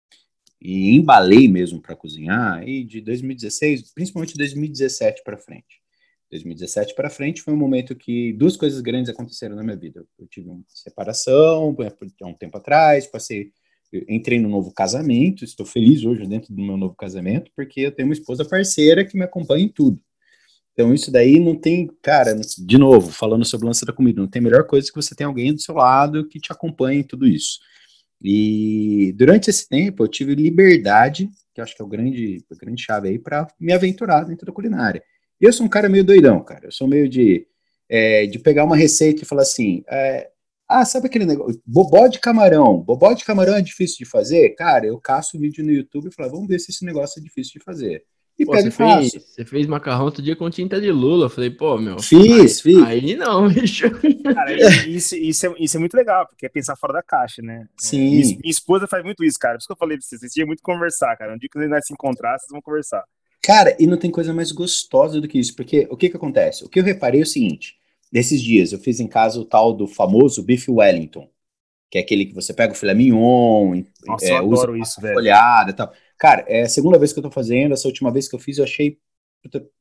[0.61, 5.83] e embalei mesmo para cozinhar, e de 2016, principalmente 2017 para frente.
[6.31, 10.07] 2017 para frente foi um momento que duas coisas grandes aconteceram na minha vida.
[10.19, 11.77] Eu tive uma separação
[12.23, 13.53] há um tempo atrás, passei,
[14.09, 18.09] entrei no novo casamento, estou feliz hoje dentro do meu novo casamento, porque eu tenho
[18.09, 20.01] uma esposa parceira que me acompanha em tudo.
[20.75, 24.29] Então, isso daí não tem, cara, de novo, falando sobre o lance da comida, não
[24.29, 27.27] tem melhor coisa que você ter alguém do seu lado que te acompanhe em tudo
[27.27, 27.61] isso.
[28.21, 32.83] E durante esse tempo eu tive liberdade, que acho que é o grande, a grande
[32.83, 35.03] chave aí, para me aventurar dentro da culinária.
[35.41, 36.67] Eu sou um cara meio doidão, cara.
[36.67, 37.47] Eu sou meio de,
[37.89, 40.31] é, de pegar uma receita e falar assim: é,
[40.69, 41.61] ah, sabe aquele negócio?
[41.67, 42.81] Bobó de camarão.
[42.81, 44.51] Bobó de camarão é difícil de fazer?
[44.57, 47.23] Cara, eu caço o vídeo no YouTube e falo: vamos ver se esse negócio é
[47.23, 48.05] difícil de fazer.
[48.39, 51.27] E pô, você, fez, você fez macarrão outro dia com tinta de lula.
[51.27, 52.01] Eu falei, pô, meu.
[52.01, 52.83] Fiz, aí, fiz.
[52.83, 53.85] Aí não, bicho.
[54.23, 54.53] Cara,
[54.89, 57.67] isso, isso, é, isso é muito legal, porque é pensar fora da caixa, né?
[57.79, 58.11] Sim.
[58.11, 59.55] Minha, minha esposa faz muito isso, cara.
[59.55, 61.35] Por isso que eu falei pra vocês, vocês tinham muito conversar, cara.
[61.35, 63.05] Um dia que vocês se encontrar, vocês vão conversar.
[63.41, 66.65] Cara, e não tem coisa mais gostosa do que isso, porque o que que acontece?
[66.65, 67.77] O que eu reparei é o seguinte:
[68.11, 71.29] nesses dias eu fiz em casa o tal do famoso Beef Wellington,
[71.91, 75.15] que é aquele que você pega o filé mignon, Nossa, é, eu adoro isso, velho.
[75.15, 75.93] folhada e tal.
[76.19, 78.59] Cara, é a segunda vez que eu tô fazendo, essa última vez que eu fiz,
[78.59, 78.99] eu achei,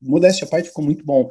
[0.00, 1.28] modéstia a parte, ficou muito bom.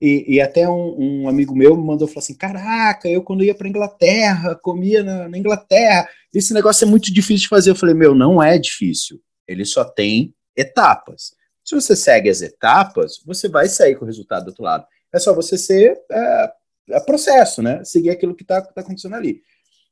[0.00, 3.54] E, e até um, um, amigo meu me mandou falar assim: Caraca, eu quando ia
[3.54, 7.70] para Inglaterra, comia na, na, Inglaterra, esse negócio é muito difícil de fazer.
[7.70, 11.32] Eu falei: Meu, não é difícil, ele só tem etapas.
[11.62, 14.86] Se você segue as etapas, você vai sair com o resultado do outro lado.
[15.12, 16.52] É só você ser é,
[16.92, 17.84] é processo, né?
[17.84, 19.42] Seguir aquilo que está tá acontecendo ali.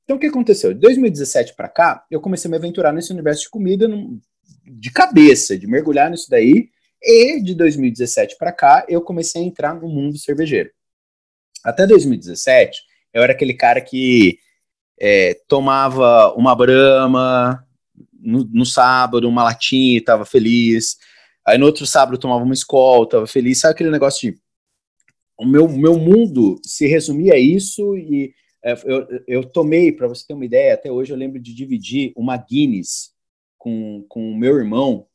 [0.05, 0.73] Então, o que aconteceu?
[0.73, 4.19] De 2017 para cá, eu comecei a me aventurar nesse universo de comida, num,
[4.71, 6.71] de cabeça, de mergulhar nisso daí.
[7.03, 10.71] E de 2017 para cá, eu comecei a entrar no mundo cervejeiro.
[11.65, 12.81] Até 2017,
[13.13, 14.39] eu era aquele cara que
[15.01, 17.65] é, tomava uma brama
[18.13, 20.97] no, no, sábado, uma latinha, estava feliz.
[21.47, 23.61] Aí no outro sábado eu tomava uma escola, estava feliz.
[23.61, 24.39] Sabe aquele negócio de.
[25.37, 30.27] O meu, meu mundo se resumia a isso e é, eu, eu tomei, para você
[30.27, 33.13] ter uma ideia, até hoje eu lembro de dividir uma Guinness
[34.09, 35.07] com o meu irmão.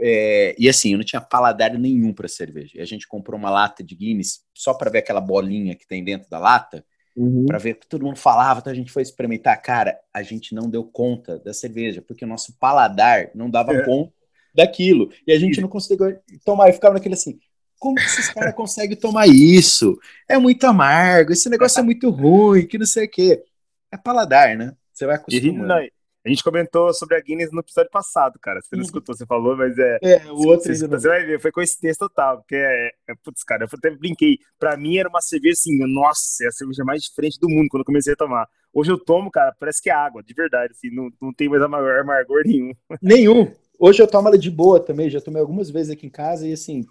[0.00, 2.78] É, e assim, eu não tinha paladar nenhum para cerveja.
[2.78, 6.04] E a gente comprou uma lata de Guinness só para ver aquela bolinha que tem
[6.04, 6.84] dentro da lata,
[7.16, 7.46] uhum.
[7.46, 8.60] para ver o que todo mundo falava.
[8.60, 9.60] Então a gente foi experimentar.
[9.60, 13.84] Cara, a gente não deu conta da cerveja, porque o nosso paladar não dava é.
[13.84, 14.12] conta
[14.54, 15.10] daquilo.
[15.26, 16.68] E a gente não conseguiu tomar.
[16.68, 17.38] E ficava naquele assim:
[17.78, 19.98] como que esses caras conseguem tomar isso?
[20.28, 23.42] É muito amargo, esse negócio é muito ruim, que não sei o quê.
[23.90, 24.74] É paladar, né?
[24.92, 25.88] Você vai acostumando.
[26.28, 28.60] A gente comentou sobre a Guinness no episódio passado, cara.
[28.60, 28.84] Você não uhum.
[28.84, 29.98] escutou, você falou, mas é.
[30.02, 33.14] É, o outro você, você vai ver, foi coincidência total, porque é, é.
[33.24, 34.36] Putz, cara, eu até brinquei.
[34.58, 37.80] Pra mim era uma cerveja assim, nossa, é a cerveja mais diferente do mundo quando
[37.80, 38.46] eu comecei a tomar.
[38.74, 41.62] Hoje eu tomo, cara, parece que é água, de verdade, assim, não, não tem mais
[41.62, 42.74] amargor, amargor nenhum.
[43.00, 43.50] Nenhum.
[43.78, 46.52] Hoje eu tomo ela de boa também, já tomei algumas vezes aqui em casa e
[46.52, 46.84] assim,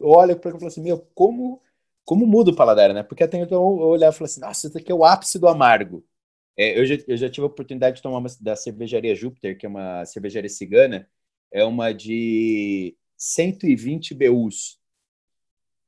[0.00, 1.60] olha para e falo assim, meu, como,
[2.06, 3.02] como muda o paladar, né?
[3.02, 5.46] Porque até então eu olhava e falava assim, nossa, isso aqui é o ápice do
[5.46, 6.02] amargo.
[6.58, 9.64] É, eu, já, eu já tive a oportunidade de tomar uma da cervejaria Júpiter, que
[9.64, 11.08] é uma cervejaria cigana,
[11.52, 14.78] é uma de 120 BUs.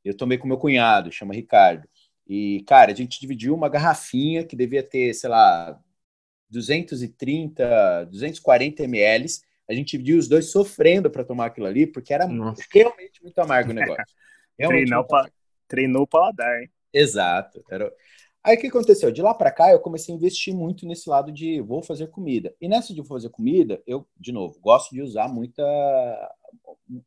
[0.04, 1.88] Eu tomei com meu cunhado, chama Ricardo.
[2.26, 5.78] E, cara, a gente dividiu uma garrafinha que devia ter, sei lá,
[6.48, 9.26] 230, 240 ml
[9.70, 12.60] a gente viu os dois sofrendo para tomar aquilo ali, porque era Nossa.
[12.74, 14.04] realmente muito amargo o negócio.
[14.58, 15.30] Treinou, pa...
[15.68, 16.68] Treinou o paladar, hein?
[16.92, 17.64] Exato.
[17.70, 17.90] Era...
[18.42, 19.10] Aí o que aconteceu?
[19.12, 22.54] De lá para cá, eu comecei a investir muito nesse lado de vou fazer comida.
[22.60, 25.62] E nessa de fazer comida, eu, de novo, gosto de usar muita,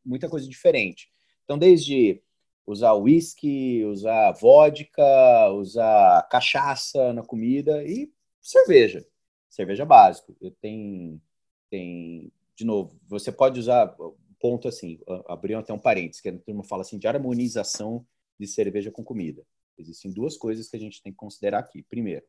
[0.04, 1.10] muita coisa diferente.
[1.44, 2.22] Então, desde
[2.66, 9.04] usar whisky, usar vodka, usar cachaça na comida e cerveja.
[9.48, 10.36] Cerveja básico.
[10.40, 11.20] Eu tenho,
[11.68, 13.94] tem, de novo, você pode usar
[14.40, 18.06] ponto assim, abriu até um parênteses, que a turma fala assim de harmonização
[18.38, 19.44] de cerveja com comida.
[19.78, 21.82] Existem duas coisas que a gente tem que considerar aqui.
[21.82, 22.24] Primeiro,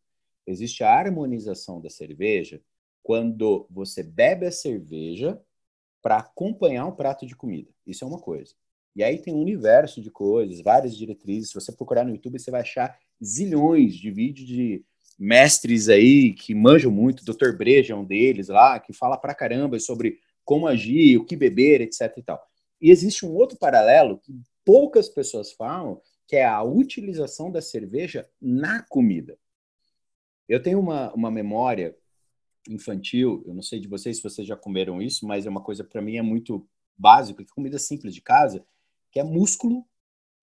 [0.45, 2.61] existe a harmonização da cerveja
[3.03, 5.39] quando você bebe a cerveja
[6.01, 7.69] para acompanhar um prato de comida.
[7.85, 8.53] Isso é uma coisa.
[8.95, 11.49] E aí tem um universo de coisas, várias diretrizes.
[11.49, 14.85] Se você procurar no YouTube, você vai achar zilhões de vídeos de
[15.19, 17.25] mestres aí que manjam muito.
[17.25, 17.55] Dr.
[17.57, 21.81] Breja é um deles lá, que fala pra caramba sobre como agir, o que beber,
[21.81, 22.41] etc e tal.
[22.81, 28.27] E existe um outro paralelo que poucas pessoas falam, que é a utilização da cerveja
[28.41, 29.37] na comida.
[30.47, 31.95] Eu tenho uma, uma memória
[32.67, 35.83] infantil, eu não sei de vocês se vocês já comeram isso, mas é uma coisa
[35.83, 38.65] para mim é muito básica, que comida simples de casa,
[39.11, 39.85] que é músculo,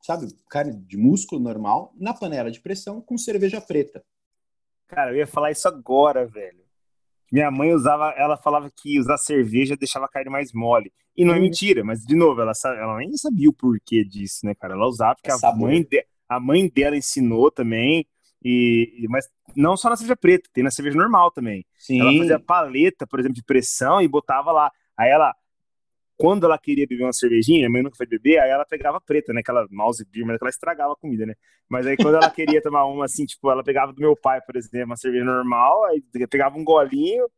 [0.02, 4.04] sabe, carne de músculo normal, na panela de pressão com cerveja preta.
[4.86, 6.61] Cara, eu ia falar isso agora, velho.
[7.32, 10.92] Minha mãe usava, ela falava que usar cerveja deixava a carne mais mole.
[11.16, 11.40] E não é hum.
[11.40, 14.74] mentira, mas de novo, ela, ela nem sabia o porquê disso, né, cara?
[14.74, 18.06] Ela usava porque é a, mãe de, a mãe dela ensinou também.
[18.44, 21.64] E, mas não só na cerveja preta, tem na cerveja normal também.
[21.78, 22.00] Sim.
[22.00, 24.70] Ela fazia paleta, por exemplo, de pressão e botava lá.
[24.98, 25.34] Aí ela,
[26.22, 29.32] quando ela queria beber uma cervejinha, a mãe nunca foi beber, aí ela pegava preta,
[29.32, 29.40] né?
[29.40, 31.34] Aquela mouse beer, mas ela estragava a comida, né?
[31.68, 34.54] Mas aí quando ela queria tomar uma assim, tipo, ela pegava do meu pai, por
[34.54, 37.28] exemplo, uma cerveja normal, aí pegava um golinho,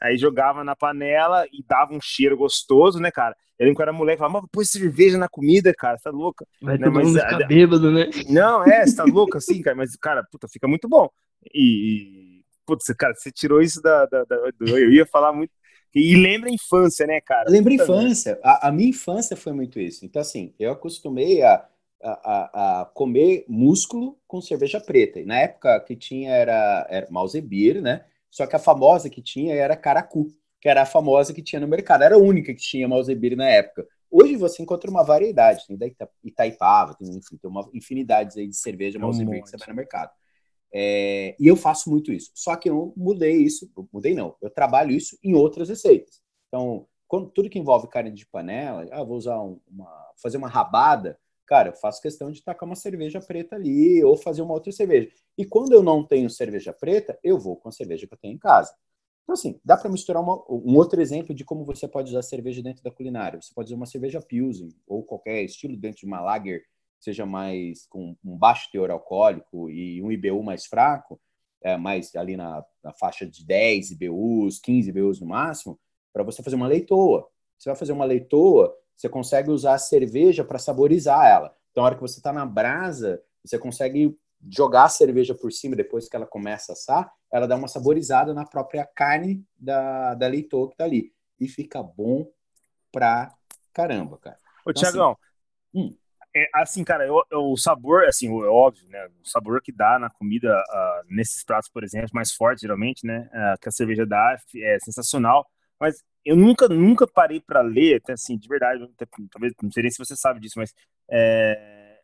[0.00, 3.34] aí jogava na panela e dava um cheiro gostoso, né, cara?
[3.58, 6.46] Eu lembro que eu era moleque, falava, pô, cerveja na comida, cara, tá louca?
[6.62, 6.88] Vai né?
[6.90, 8.08] mas, ficar bêbado, né?
[8.28, 11.10] Não, é, você tá louca assim, cara, mas, cara, puta, fica muito bom.
[11.52, 15.50] E, e putz, cara, você tirou isso da, da, da, Eu ia falar muito
[15.94, 17.48] e lembra a infância, né, cara?
[17.50, 18.38] Lembra a infância.
[18.42, 20.04] A, a, minha infância foi muito isso.
[20.04, 21.66] Então, assim, eu acostumei a,
[22.02, 25.20] a, a, comer músculo com cerveja preta.
[25.20, 27.08] E na época que tinha era, era
[27.42, 28.04] Beer, né?
[28.30, 30.28] Só que a famosa que tinha era Caracu,
[30.60, 32.04] que era a famosa que tinha no mercado.
[32.04, 33.86] Era a única que tinha Beer na época.
[34.10, 35.66] Hoje você encontra uma variedade.
[35.66, 35.86] Tem da
[36.22, 39.74] Itaipava, tem, enfim, tem uma infinidade aí de cerveja Mausebeer um que você vai no
[39.74, 40.10] mercado.
[40.72, 42.30] É, e eu faço muito isso.
[42.34, 46.20] Só que eu mudei isso, mudei não, eu trabalho isso em outras receitas.
[46.48, 50.48] Então, quando, tudo que envolve carne de panela, ah, vou usar um, uma, fazer uma
[50.48, 54.70] rabada, cara, eu faço questão de tacar uma cerveja preta ali ou fazer uma outra
[54.70, 55.10] cerveja.
[55.36, 58.34] E quando eu não tenho cerveja preta, eu vou com a cerveja que eu tenho
[58.34, 58.74] em casa.
[59.22, 62.62] Então, assim, dá para misturar uma, um outro exemplo de como você pode usar cerveja
[62.62, 63.40] dentro da culinária.
[63.40, 66.62] Você pode usar uma cerveja Pilsen ou qualquer estilo dentro de uma lager
[67.00, 71.20] seja mais com um baixo teor alcoólico e um IBU mais fraco,
[71.62, 75.78] é, mais ali na, na faixa de 10 IBUs, 15 IBUs no máximo,
[76.12, 77.28] para você fazer uma leitoa.
[77.56, 81.54] Você vai fazer uma leitoa, você consegue usar a cerveja para saborizar ela.
[81.70, 84.16] Então, na hora que você está na brasa, você consegue
[84.48, 88.32] jogar a cerveja por cima depois que ela começa a assar, ela dá uma saborizada
[88.32, 91.12] na própria carne da, da leitoa que está ali.
[91.40, 92.28] E fica bom
[92.92, 93.34] pra
[93.72, 94.38] caramba, cara.
[94.64, 96.07] Ô, então, Tiagão, assim, hum
[96.44, 99.08] é, assim, cara, eu, eu, o sabor, assim, é óbvio, né?
[99.22, 103.28] O sabor que dá na comida, uh, nesses pratos, por exemplo, mais forte, geralmente, né?
[103.32, 105.46] Uh, que a cerveja dá é sensacional.
[105.80, 109.82] Mas eu nunca, nunca parei para ler, até assim, de verdade, até, talvez, não sei
[109.82, 110.74] nem se você sabe disso, mas
[111.10, 112.00] é,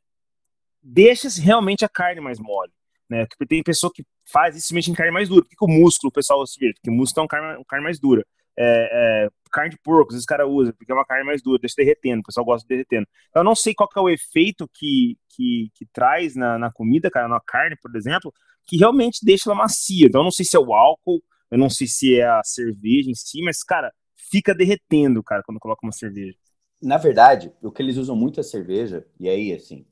[0.83, 2.73] deixa-se realmente a carne mais mole,
[3.09, 3.27] né?
[3.27, 5.43] Porque tem pessoa que faz isso mexe em carne mais dura.
[5.43, 6.73] Por que, que o músculo, o pessoal se vê?
[6.73, 8.25] Porque o músculo é uma carne, uma carne mais dura
[8.57, 11.77] é, é, carne de porco, os caras usam, porque é uma carne mais dura, deixa
[11.77, 13.07] derretendo, o pessoal gosta de derretendo.
[13.31, 17.11] Então, eu não sei qual é o efeito que, que, que traz na, na comida,
[17.11, 18.33] cara, na carne, por exemplo,
[18.67, 20.07] que realmente deixa ela macia.
[20.07, 23.11] Então, eu não sei se é o álcool, eu não sei se é a cerveja
[23.11, 26.37] em si, mas, cara, fica derretendo, cara, quando coloca uma cerveja.
[26.83, 29.87] Na verdade, o que eles usam muito é cerveja, e aí, assim,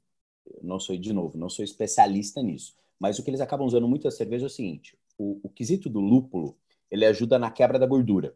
[0.61, 4.09] não sou, de novo, não sou especialista nisso, mas o que eles acabam usando muito
[4.09, 6.59] a cerveja é o seguinte, o, o quesito do lúpulo,
[6.91, 8.35] ele ajuda na quebra da gordura.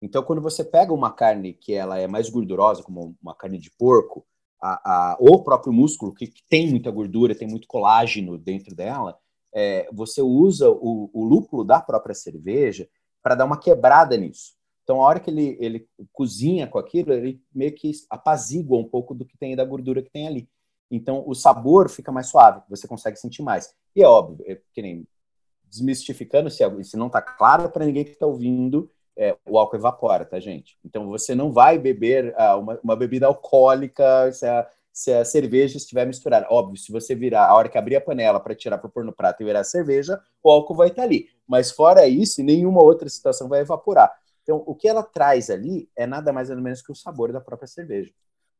[0.00, 3.70] Então, quando você pega uma carne que ela é mais gordurosa, como uma carne de
[3.70, 4.24] porco,
[4.60, 8.74] a, a, ou o próprio músculo, que, que, tem muita gordura, tem muito colágeno dentro
[8.74, 9.18] dela,
[9.52, 12.88] é, você usa o, o, lúpulo da própria cerveja
[13.22, 14.56] para dar uma quebrada nisso.
[14.82, 19.14] Então, a hora que ele, ele cozinha com aquilo, ele meio que apazigua um pouco
[19.14, 20.48] do que tem da gordura que tem ali.
[20.90, 23.74] Então, o sabor fica mais suave, você consegue sentir mais.
[23.94, 25.06] E é óbvio, é, que nem
[25.64, 30.24] desmistificando, se, se não está claro para ninguém que está ouvindo, é, o álcool evapora,
[30.24, 30.78] tá, gente?
[30.84, 35.76] Então você não vai beber ah, uma, uma, bebida alcoólica se a, se a, cerveja
[35.76, 36.46] estiver misturada.
[36.48, 39.12] Óbvio, se você virar, a hora que abrir a panela para tirar para pôr no
[39.12, 41.28] prato e virar cerveja, o álcool vai estar tá ali.
[41.48, 44.08] Mas fora isso, nenhuma outra situação vai evaporar.
[44.44, 47.40] Então, o que ela traz ali é nada mais nada menos que o sabor da
[47.40, 48.12] própria cerveja.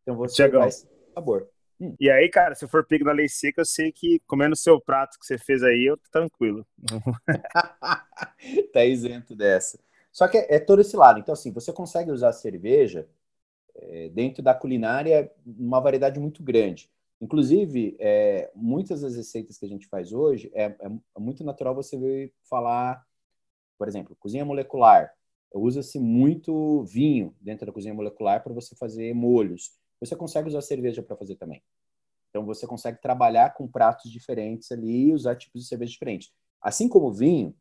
[0.03, 0.71] Então você vai
[1.15, 1.49] sabor.
[1.81, 1.95] Hum.
[2.01, 4.57] E aí, cara, se eu for pego na lei seca, eu sei que comendo o
[4.57, 6.67] seu prato que você fez aí, eu tô tranquilo.
[8.73, 9.79] tá isento dessa.
[10.19, 11.21] Só que é, é, todo esse lado.
[11.21, 13.09] Então, assim, você consegue usar a cerveja
[13.77, 16.91] é, dentro da culinária uma variedade muito grande.
[17.21, 21.73] Inclusive, é, muitas das receitas que a gente faz hoje, é, é, é muito natural
[21.73, 23.07] você ver falar,
[23.79, 25.15] por exemplo, cozinha molecular.
[25.55, 29.79] Usa-se muito vinho dentro da cozinha molecular para você fazer molhos.
[30.01, 31.63] Você consegue usar cerveja para fazer também.
[32.31, 36.33] Então, você consegue trabalhar com pratos diferentes ali e usar tipos de cerveja diferentes.
[36.61, 37.55] Assim como o vinho,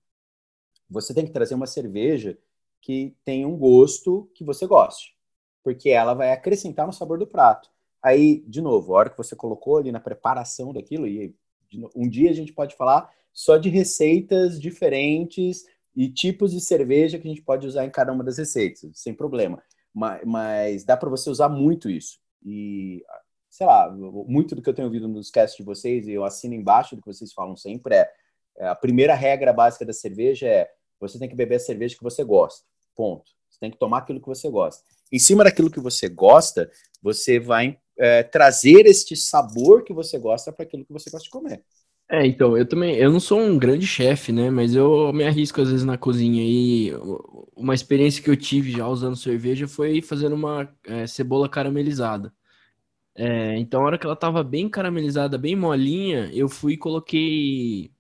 [0.90, 2.36] você tem que trazer uma cerveja
[2.82, 5.16] que tenha um gosto que você goste,
[5.64, 7.70] porque ela vai acrescentar no sabor do prato.
[8.02, 11.36] Aí, de novo, a hora que você colocou ali na preparação daquilo, e
[11.96, 17.28] um dia a gente pode falar só de receitas diferentes e tipos de cerveja que
[17.28, 19.62] a gente pode usar em cada uma das receitas, sem problema.
[19.94, 22.20] Mas, mas dá para você usar muito isso.
[22.46, 23.04] E,
[23.50, 26.54] sei lá, muito do que eu tenho ouvido nos casts de vocês, e eu assino
[26.54, 28.10] embaixo do que vocês falam sempre, é,
[28.58, 32.04] é a primeira regra básica da cerveja é você tem que beber a cerveja que
[32.04, 32.66] você gosta.
[32.96, 33.32] Ponto.
[33.50, 34.84] Você tem que tomar aquilo que você gosta.
[35.12, 36.70] Em cima daquilo que você gosta,
[37.02, 41.30] você vai é, trazer este sabor que você gosta para aquilo que você gosta de
[41.30, 41.64] comer.
[42.10, 45.62] É, então, eu também, eu não sou um grande chefe, né, mas eu me arrisco
[45.62, 46.94] às vezes na cozinha e
[47.54, 52.34] uma experiência que eu tive já usando cerveja foi fazendo uma é, cebola caramelizada.
[53.14, 57.92] É, então, a hora que ela tava bem caramelizada, bem molinha, eu fui e coloquei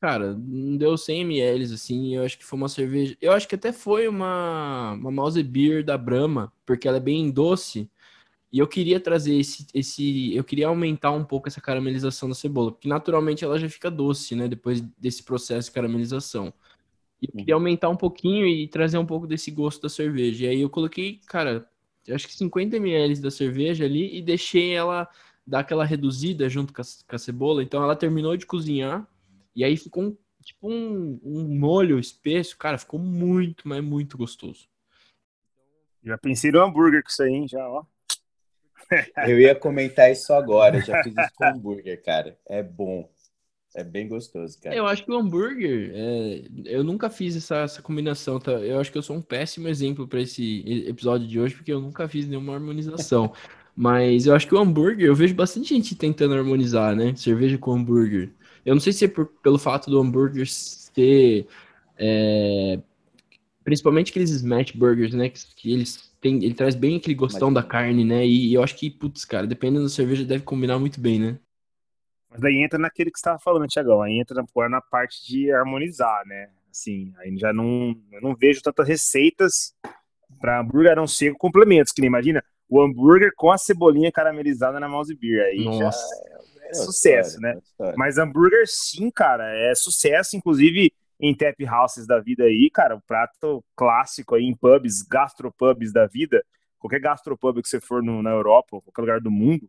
[0.00, 3.16] Cara, não deu 100 ml, assim, eu acho que foi uma cerveja...
[3.20, 7.30] Eu acho que até foi uma, uma Mouse Beer da Brahma, porque ela é bem
[7.30, 7.90] doce,
[8.52, 10.34] e eu queria trazer esse, esse...
[10.34, 14.36] Eu queria aumentar um pouco essa caramelização da cebola, porque naturalmente ela já fica doce,
[14.36, 16.52] né, depois desse processo de caramelização.
[17.20, 17.60] E eu queria uhum.
[17.60, 20.46] aumentar um pouquinho e trazer um pouco desse gosto da cerveja.
[20.46, 21.68] E aí eu coloquei, cara,
[22.08, 25.08] acho que 50 ml da cerveja ali e deixei ela
[25.46, 27.62] dar aquela reduzida junto com a, com a cebola.
[27.62, 29.06] Então ela terminou de cozinhar,
[29.58, 34.68] e aí ficou um, tipo um, um molho espesso, cara, ficou muito, mas muito gostoso.
[36.00, 37.48] Já pensei no hambúrguer com isso aí, hein?
[37.48, 37.84] Já, ó.
[39.26, 42.38] Eu ia comentar isso agora, já fiz isso com hambúrguer, cara.
[42.46, 43.10] É bom.
[43.74, 44.76] É bem gostoso, cara.
[44.76, 46.42] Eu acho que o hambúrguer, é...
[46.64, 48.52] eu nunca fiz essa, essa combinação, tá?
[48.52, 51.80] Eu acho que eu sou um péssimo exemplo para esse episódio de hoje, porque eu
[51.80, 53.32] nunca fiz nenhuma harmonização.
[53.74, 57.12] Mas eu acho que o hambúrguer, eu vejo bastante gente tentando harmonizar, né?
[57.16, 58.30] Cerveja com hambúrguer.
[58.64, 61.46] Eu não sei se é por, pelo fato do hambúrguer ser.
[61.96, 62.80] É,
[63.64, 65.28] principalmente aqueles smash burgers, né?
[65.28, 66.44] Que, que, eles têm.
[66.44, 67.62] Ele traz bem aquele gostão Mas...
[67.62, 68.26] da carne, né?
[68.26, 71.38] E, e, eu acho que, putz, cara, dependendo da cerveja, deve combinar muito bem, né?
[72.30, 74.02] Mas daí entra naquele que você estava falando, Tiagão.
[74.02, 76.50] Aí entra na, na parte de harmonizar, né?
[76.70, 79.74] Assim, aí já não, eu não vejo tantas receitas
[80.38, 84.88] para hambúrguer, não ser complementos, que nem imagina o hambúrguer com a cebolinha caramelizada na
[84.88, 85.44] mouse beer.
[85.46, 85.78] Aí Nossa.
[85.78, 87.62] já é, sucesso, história, né?
[87.80, 92.94] É Mas hambúrguer, sim, cara, é sucesso, inclusive em tap houses da vida aí, cara,
[92.94, 96.44] o prato clássico aí em pubs, gastropubs da vida,
[96.78, 99.68] qualquer gastropub que você for no, na Europa, qualquer lugar do mundo,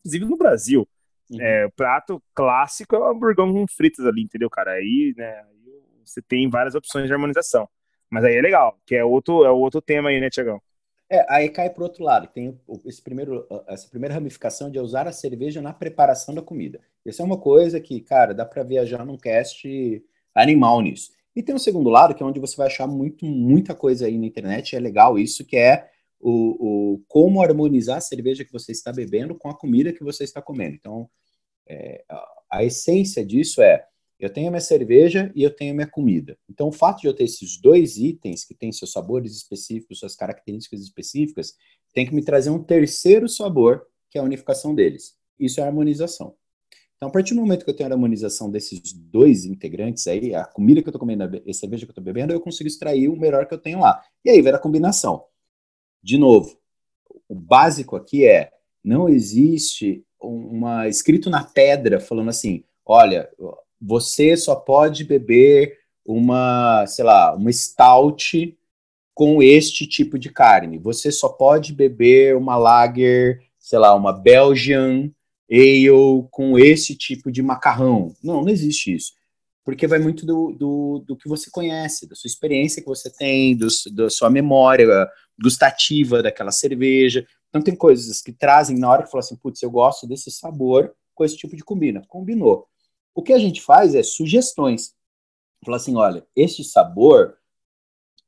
[0.00, 0.88] inclusive no Brasil,
[1.30, 1.40] uhum.
[1.40, 4.72] é, o prato clássico é o hamburgão com fritas ali, entendeu, cara?
[4.72, 7.68] Aí, né, aí você tem várias opções de harmonização.
[8.10, 10.60] Mas aí é legal, que é outro, é outro tema aí, né, Tiagão?
[11.10, 12.28] É, aí cai para o outro lado.
[12.28, 16.80] Tem esse primeiro, essa primeira ramificação de usar a cerveja na preparação da comida.
[17.04, 21.12] Essa é uma coisa que, cara, dá para viajar num cast animal nisso.
[21.34, 24.18] E tem um segundo lado, que é onde você vai achar muito, muita coisa aí
[24.18, 24.76] na internet.
[24.76, 25.88] É legal isso, que é
[26.20, 30.24] o, o como harmonizar a cerveja que você está bebendo com a comida que você
[30.24, 30.74] está comendo.
[30.74, 31.08] Então,
[31.66, 32.04] é,
[32.50, 33.86] a essência disso é
[34.18, 36.36] eu tenho minha cerveja e eu tenho minha comida.
[36.48, 40.16] Então, o fato de eu ter esses dois itens que têm seus sabores específicos, suas
[40.16, 41.54] características específicas,
[41.94, 45.16] tem que me trazer um terceiro sabor, que é a unificação deles.
[45.38, 46.34] Isso é harmonização.
[46.96, 50.44] Então, a partir do momento que eu tenho a harmonização desses dois integrantes aí, a
[50.44, 53.08] comida que eu estou comendo e a cerveja que eu estou bebendo, eu consigo extrair
[53.08, 54.02] o melhor que eu tenho lá.
[54.24, 55.24] E aí, ver a combinação.
[56.02, 56.58] De novo,
[57.28, 58.50] o básico aqui é,
[58.82, 63.30] não existe uma escrito na pedra falando assim, olha,
[63.80, 68.56] você só pode beber uma, sei lá, uma stout
[69.14, 70.78] com este tipo de carne.
[70.78, 75.10] Você só pode beber uma lager, sei lá, uma Belgian
[75.50, 75.88] ale
[76.30, 78.14] com esse tipo de macarrão.
[78.22, 79.12] Não, não existe isso.
[79.64, 83.56] Porque vai muito do, do, do que você conhece, da sua experiência que você tem,
[83.56, 84.86] do, da sua memória
[85.40, 87.26] gustativa daquela cerveja.
[87.48, 90.94] Então tem coisas que trazem na hora que fala assim, putz, eu gosto desse sabor
[91.14, 92.02] com esse tipo de combina.
[92.08, 92.66] Combinou.
[93.18, 94.94] O que a gente faz é sugestões.
[95.64, 97.36] Fala assim, olha, este sabor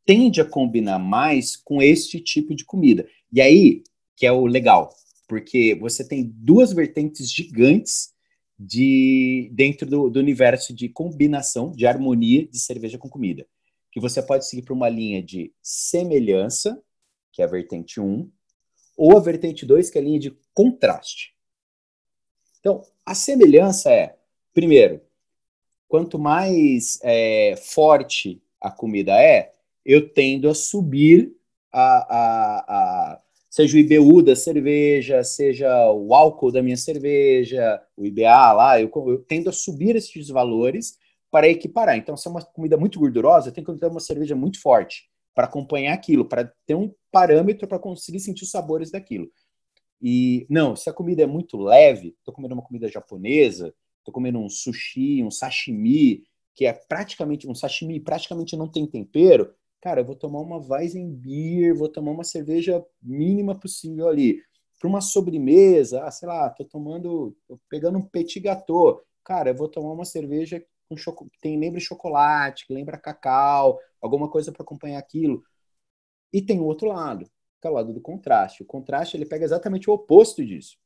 [0.05, 3.09] tende a combinar mais com este tipo de comida.
[3.33, 3.85] E aí,
[4.17, 4.93] que é o legal,
[5.29, 8.13] porque você tem duas vertentes gigantes
[8.59, 13.47] de dentro do, do universo de combinação, de harmonia de cerveja com comida.
[13.93, 16.83] Que você pode seguir para uma linha de semelhança,
[17.31, 18.29] que é a vertente 1,
[18.97, 21.33] ou a vertente 2, que é a linha de contraste.
[22.59, 24.19] Então, a semelhança é,
[24.53, 25.01] primeiro,
[25.89, 29.53] quanto mais é, forte a comida é,
[29.85, 31.35] eu tendo a subir
[31.73, 38.07] a, a, a seja o IBU da cerveja, seja o álcool da minha cerveja, o
[38.07, 40.97] IBA lá, eu, eu tendo a subir esses valores
[41.31, 41.97] para equiparar.
[41.97, 45.09] Então, se é uma comida muito gordurosa, eu tenho que ter uma cerveja muito forte
[45.35, 49.31] para acompanhar aquilo, para ter um parâmetro para conseguir sentir os sabores daquilo.
[50.01, 54.39] E não, se a comida é muito leve, estou comendo uma comida japonesa, estou comendo
[54.39, 60.05] um sushi, um sashimi, que é praticamente um sashimi, praticamente não tem tempero, cara, eu
[60.05, 64.43] vou tomar uma Weizenbier, vou tomar uma cerveja mínima possível ali.
[64.79, 69.55] Para uma sobremesa, ah, sei lá, tô tomando, tô pegando um petit gâteau, cara, eu
[69.55, 74.51] vou tomar uma cerveja com choco, que tem lembra chocolate, que lembra cacau, alguma coisa
[74.51, 75.43] para acompanhar aquilo.
[76.33, 78.63] E tem o outro lado, que é o lado do contraste.
[78.63, 80.77] O contraste ele pega exatamente o oposto disso.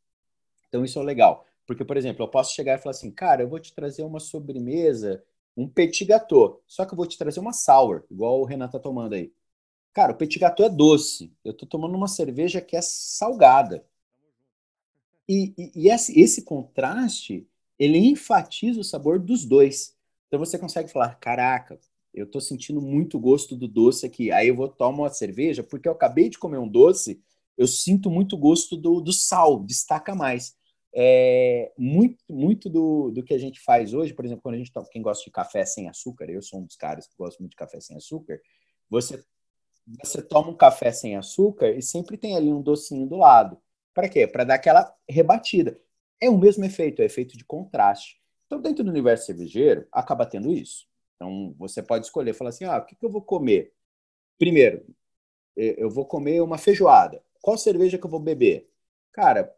[0.68, 3.48] Então isso é legal, porque por exemplo, eu posso chegar e falar assim, cara, eu
[3.48, 5.22] vou te trazer uma sobremesa
[5.56, 6.62] um petit gâteau.
[6.66, 9.32] Só que eu vou te trazer uma sour, igual o Renato tá tomando aí.
[9.92, 11.32] Cara, o petit gâteau é doce.
[11.44, 13.84] Eu tô tomando uma cerveja que é salgada.
[15.28, 17.48] E, e, e esse, esse contraste,
[17.78, 19.96] ele enfatiza o sabor dos dois.
[20.26, 21.78] Então você consegue falar, caraca,
[22.12, 24.30] eu tô sentindo muito gosto do doce aqui.
[24.32, 27.22] Aí eu vou tomar uma cerveja, porque eu acabei de comer um doce,
[27.56, 30.56] eu sinto muito gosto do, do sal, destaca mais
[30.96, 34.70] é, muito, muito do, do que a gente faz hoje, por exemplo, quando a gente
[34.92, 37.56] quem gosta de café sem açúcar, eu sou um dos caras que gosta muito de
[37.56, 38.40] café sem açúcar,
[38.88, 39.22] você,
[40.02, 43.60] você toma um café sem açúcar e sempre tem ali um docinho do lado.
[43.92, 44.26] Para quê?
[44.26, 45.80] Para dar aquela rebatida.
[46.20, 48.20] É o mesmo efeito, é efeito de contraste.
[48.46, 50.86] Então, dentro do universo cervejeiro, acaba tendo isso.
[51.16, 53.72] Então, você pode escolher, falar assim, ah, o que, que eu vou comer?
[54.38, 54.84] Primeiro,
[55.56, 57.22] eu vou comer uma feijoada.
[57.40, 58.70] Qual cerveja que eu vou beber?
[59.12, 59.54] Cara,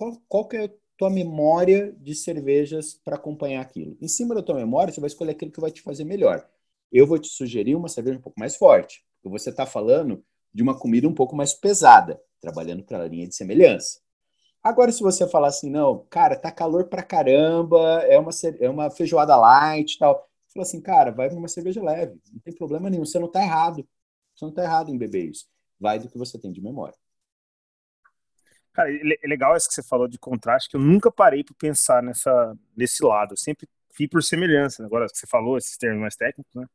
[0.00, 3.98] qual, qual que é a tua memória de cervejas para acompanhar aquilo?
[4.00, 6.48] Em cima da tua memória, você vai escolher aquilo que vai te fazer melhor.
[6.90, 10.62] Eu vou te sugerir uma cerveja um pouco mais forte, porque você está falando de
[10.62, 14.00] uma comida um pouco mais pesada, trabalhando para a linha de semelhança.
[14.62, 18.90] Agora, se você falar assim, não, cara, tá calor pra caramba, é uma, é uma
[18.90, 20.14] feijoada light e tal.
[20.46, 23.42] Você fala assim, cara, vai uma cerveja leve, não tem problema nenhum, você não tá
[23.42, 23.86] errado.
[24.34, 25.44] Você não tá errado em beber isso.
[25.78, 26.96] Vai do que você tem de memória.
[28.72, 32.02] Cara, é legal isso que você falou de contraste, que eu nunca parei para pensar
[32.02, 33.32] nessa, nesse lado.
[33.32, 34.84] Eu sempre fui por semelhança.
[34.84, 36.66] Agora que você falou, esses termos mais técnicos, né?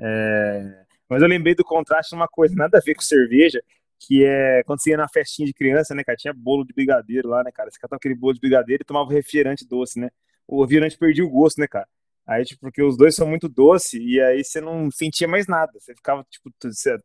[0.00, 0.84] É...
[1.08, 3.62] Mas eu lembrei do contraste de uma coisa, nada a ver com cerveja,
[3.98, 6.16] que é quando você ia na festinha de criança, né, cara?
[6.16, 7.70] Tinha bolo de brigadeiro lá, né, cara?
[7.70, 10.10] Você catava aquele bolo de brigadeiro e tomava refrigerante doce, né?
[10.46, 11.88] O refrigerante perdia o gosto, né, cara?
[12.26, 15.72] Aí, tipo, porque os dois são muito doces e aí você não sentia mais nada.
[15.78, 16.98] Você ficava, tipo, você,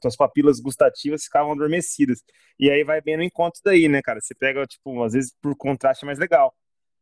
[0.00, 2.22] tuas papilas gustativas ficavam adormecidas.
[2.58, 4.20] E aí vai bem no encontro daí, né, cara?
[4.22, 6.54] Você pega, tipo, às vezes por contraste é mais legal.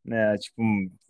[0.05, 0.37] Né?
[0.39, 0.63] Tipo,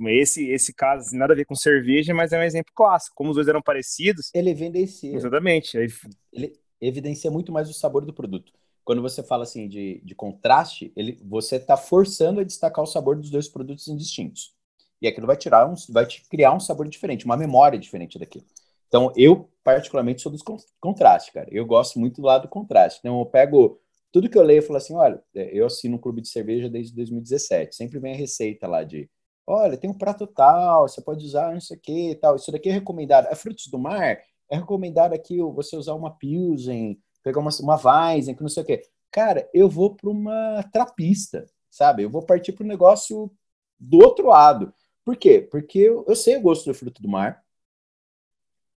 [0.08, 3.16] esse, esse caso, assim, nada a ver com cerveja, mas é um exemplo clássico.
[3.16, 4.30] Como os dois eram parecidos.
[4.34, 5.14] Ele evidencia.
[5.14, 5.78] Exatamente.
[5.78, 5.88] Aí...
[6.30, 8.52] Ele evidencia muito mais o sabor do produto.
[8.84, 13.16] Quando você fala assim de, de contraste, ele, você está forçando a destacar o sabor
[13.16, 14.54] dos dois produtos indistintos.
[15.02, 18.44] E aquilo vai tirar um, vai te criar um sabor diferente, uma memória diferente daquilo.
[18.86, 20.42] Então, eu, particularmente, sou dos
[20.80, 21.48] contrastes, cara.
[21.50, 23.00] Eu gosto muito do lado do contraste.
[23.00, 23.80] Então, eu pego
[24.12, 26.68] tudo que eu leio e falo assim: olha, é, eu assino um clube de cerveja
[26.68, 27.74] desde 2017.
[27.74, 29.10] Sempre vem a receita lá de:
[29.46, 32.36] olha, tem um prato tal, você pode usar não sei o que tal.
[32.36, 33.26] Isso daqui é recomendado.
[33.26, 34.20] É frutos do mar?
[34.50, 38.66] É recomendado aqui você usar uma Pilsen, pegar uma, uma Weizen, que não sei o
[38.66, 38.82] que.
[39.10, 42.02] Cara, eu vou para uma trapista, sabe?
[42.02, 43.32] Eu vou partir para um negócio
[43.80, 44.72] do outro lado.
[45.04, 45.40] Por quê?
[45.40, 47.42] Porque eu, eu sei o gosto do fruto do mar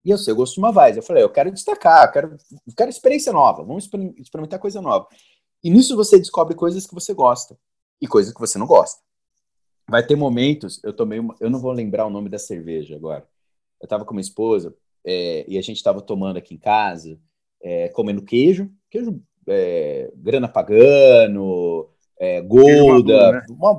[0.04, 0.96] e eu sei o gosto de uma vaz.
[0.96, 5.08] Eu falei, eu quero destacar, eu quero, eu quero experiência nova, vamos experimentar coisa nova.
[5.64, 7.58] E nisso você descobre coisas que você gosta
[8.02, 9.02] e coisas que você não gosta.
[9.88, 13.28] Vai ter momentos, eu tomei uma, eu não vou lembrar o nome da cerveja agora.
[13.82, 14.76] Eu estava com minha esposa
[15.06, 17.20] é, e a gente estava tomando aqui em casa,
[17.62, 23.46] é, comendo queijo, queijo é, grana pagano, é, golda, né?
[23.50, 23.74] uma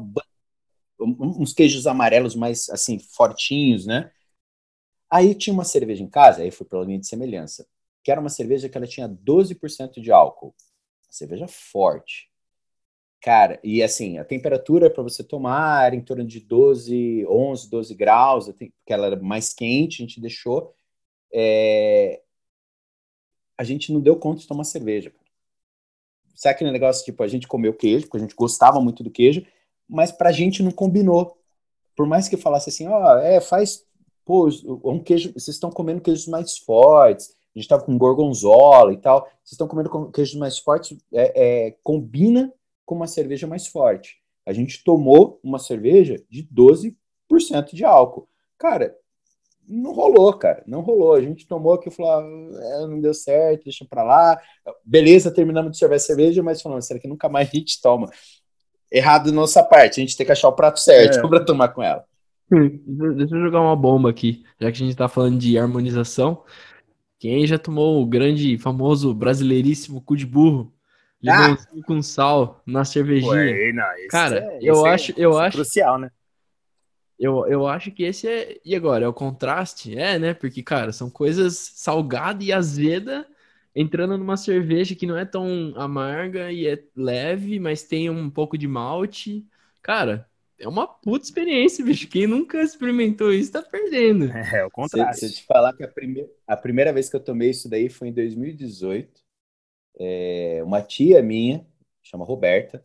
[1.00, 4.10] uns queijos amarelos mais assim fortinhos, né?
[5.10, 7.66] Aí tinha uma cerveja em casa, aí fui pela linha de semelhança,
[8.02, 10.54] que era uma cerveja que ela tinha 12% de álcool.
[11.10, 12.30] cerveja forte.
[13.24, 17.94] Cara, e assim, a temperatura para você tomar era em torno de 12, 11, 12
[17.94, 20.74] graus, porque ela era mais quente, a gente deixou.
[21.32, 22.22] É...
[23.58, 25.12] A gente não deu conta de tomar cerveja.
[26.34, 29.46] sabe aquele negócio, tipo, a gente comeu queijo, porque a gente gostava muito do queijo,
[29.88, 31.36] mas pra gente não combinou.
[31.96, 33.84] Por mais que falasse assim, ó, oh, é, faz,
[34.24, 34.48] pô,
[34.84, 39.20] um queijo, vocês estão comendo queijos mais fortes, a gente tava com gorgonzola e tal,
[39.20, 42.52] vocês estão comendo queijos mais fortes, é, é, combina
[42.84, 44.18] com uma cerveja mais forte.
[44.44, 46.94] A gente tomou uma cerveja de 12%
[47.72, 48.28] de álcool.
[48.58, 48.94] Cara,
[49.66, 50.62] não rolou, cara.
[50.66, 51.14] Não rolou.
[51.14, 54.40] A gente tomou aqui e falou: ah, é, não deu certo, deixa pra lá.
[54.84, 58.10] Beleza, terminamos de servir a cerveja, mas falando, será que nunca mais a gente toma?
[58.94, 61.22] Errado nossa parte, a gente tem que achar o prato certo é.
[61.28, 62.04] para tomar com ela.
[62.48, 66.44] Deixa eu jogar uma bomba aqui, já que a gente tá falando de harmonização.
[67.18, 70.72] Quem já tomou o grande, famoso, brasileiríssimo cu de burro?
[71.20, 71.86] Limãozinho ah.
[71.86, 73.32] com sal na cervejinha.
[73.32, 76.10] Ué, não, Cara, é, eu acho, é, eu acho crucial, né?
[77.18, 78.58] Eu, eu acho que esse é.
[78.64, 79.06] E agora?
[79.06, 79.98] É o contraste?
[79.98, 80.34] É, né?
[80.34, 83.26] Porque, cara, são coisas salgada e azeda
[83.74, 88.56] entrando numa cerveja que não é tão amarga e é leve, mas tem um pouco
[88.56, 89.44] de malte.
[89.82, 92.08] Cara, é uma puta experiência, bicho.
[92.08, 94.30] Quem nunca experimentou isso tá perdendo.
[94.30, 95.14] É, é o contrário.
[95.14, 96.28] Se, se eu te falar que a, prime...
[96.46, 99.22] a primeira vez que eu tomei isso daí foi em 2018.
[99.98, 100.62] É...
[100.64, 101.66] Uma tia minha,
[102.02, 102.84] chama Roberta,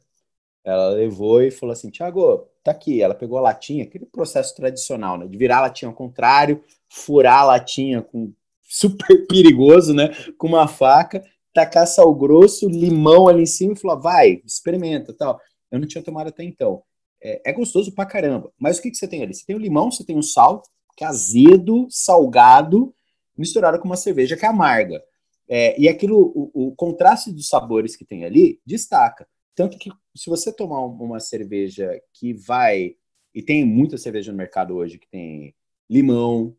[0.63, 3.01] ela levou e falou assim: Tiago, tá aqui.
[3.01, 5.27] Ela pegou a latinha, aquele processo tradicional, né?
[5.27, 8.33] De virar a latinha ao contrário, furar a latinha com
[8.70, 10.09] super perigoso, né?
[10.38, 15.39] Com uma faca, tacar sal grosso, limão ali em cima e falou: vai, experimenta tal.
[15.72, 16.84] Eu não tinha tomado até então.
[17.22, 18.51] É, é gostoso pra caramba.
[18.57, 19.34] Mas o que, que você tem ali?
[19.34, 20.61] Você tem o limão, você tem o sal,
[20.95, 22.93] que é azedo, salgado,
[23.38, 25.03] misturado com uma cerveja que é amarga.
[25.47, 29.28] É, e aquilo, o, o contraste dos sabores que tem ali, destaca.
[29.55, 32.95] Tanto que se você tomar uma cerveja que vai.
[33.34, 35.53] E tem muita cerveja no mercado hoje que tem
[35.89, 36.55] limão,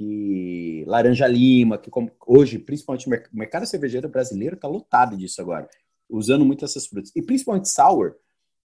[0.00, 1.90] que laranja lima, que
[2.26, 5.68] hoje, principalmente o mercado cervejeiro brasileiro está lotado disso agora,
[6.08, 7.12] usando muito essas frutas.
[7.14, 8.14] E principalmente sour,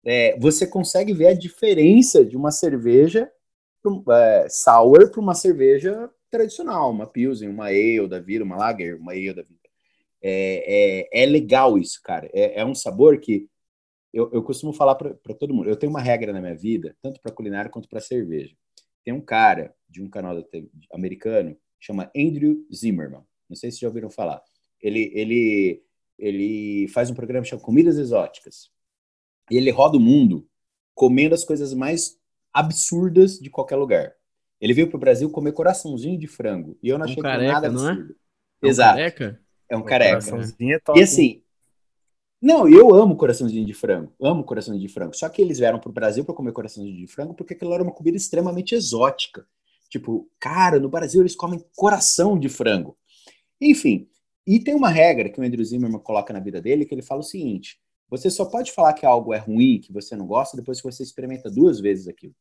[0.03, 3.31] é, você consegue ver a diferença de uma cerveja
[4.09, 9.13] é, sour para uma cerveja tradicional, uma Pilsen, uma Ale da vida, uma Lager, uma
[9.13, 9.61] Ale da vida.
[10.21, 12.29] É, é, é legal isso, cara.
[12.33, 13.47] É, é um sabor que
[14.11, 15.69] eu, eu costumo falar para todo mundo.
[15.69, 18.53] Eu tenho uma regra na minha vida, tanto para culinária quanto para cerveja.
[19.05, 20.35] Tem um cara de um canal
[20.93, 23.23] americano chama Andrew Zimmerman.
[23.49, 24.41] Não sei se já ouviram falar.
[24.81, 25.83] Ele, ele,
[26.17, 28.69] ele faz um programa chamado Comidas Exóticas.
[29.49, 30.47] E ele roda o mundo
[30.95, 32.17] comendo as coisas mais
[32.53, 34.13] absurdas de qualquer lugar.
[34.59, 36.77] Ele veio para o Brasil comer coraçãozinho de frango.
[36.81, 38.15] E eu não achei um careca, nada absurdo.
[38.61, 38.71] Não é?
[38.71, 38.99] Exato.
[38.99, 39.41] É um careca?
[39.69, 40.35] É um careca.
[40.95, 41.43] É e assim,
[42.41, 45.15] não, eu amo coraçãozinho de frango, amo coraçãozinho de frango.
[45.15, 47.83] Só que eles vieram para o Brasil para comer coraçãozinho de frango porque aquilo era
[47.83, 49.45] uma comida extremamente exótica.
[49.91, 52.97] Tipo, cara, no Brasil eles comem coração de frango.
[53.61, 54.09] Enfim,
[54.47, 57.21] e tem uma regra que o Andrew Zimmerman coloca na vida dele que ele fala
[57.21, 57.79] o seguinte:
[58.09, 61.03] você só pode falar que algo é ruim, que você não gosta, depois que você
[61.03, 62.33] experimenta duas vezes aquilo.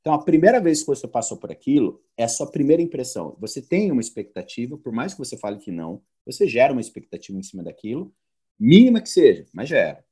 [0.00, 3.36] Então, a primeira vez que você passou por aquilo é a sua primeira impressão.
[3.40, 7.36] Você tem uma expectativa, por mais que você fale que não, você gera uma expectativa
[7.36, 8.14] em cima daquilo,
[8.58, 10.04] Mínima que seja, mas já era.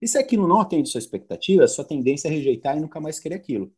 [0.00, 3.18] E se aquilo não atende sua expectativa, a sua tendência é rejeitar e nunca mais
[3.18, 3.72] querer aquilo.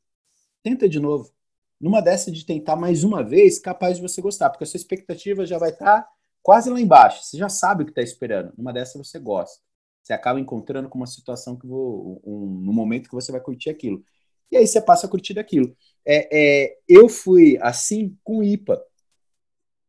[0.63, 1.33] Tenta de novo.
[1.81, 5.47] Numa dessa de tentar mais uma vez, capaz de você gostar, porque a sua expectativa
[5.47, 6.09] já vai estar tá
[6.43, 7.25] quase lá embaixo.
[7.25, 8.53] Você já sabe o que está esperando.
[8.57, 9.63] Numa dessa você gosta.
[10.03, 13.71] Você acaba encontrando com uma situação que vou, um, no momento que você vai curtir
[13.71, 14.03] aquilo.
[14.51, 15.77] E aí você passa a curtir aquilo.
[16.05, 18.83] É, é, eu fui assim com IPA.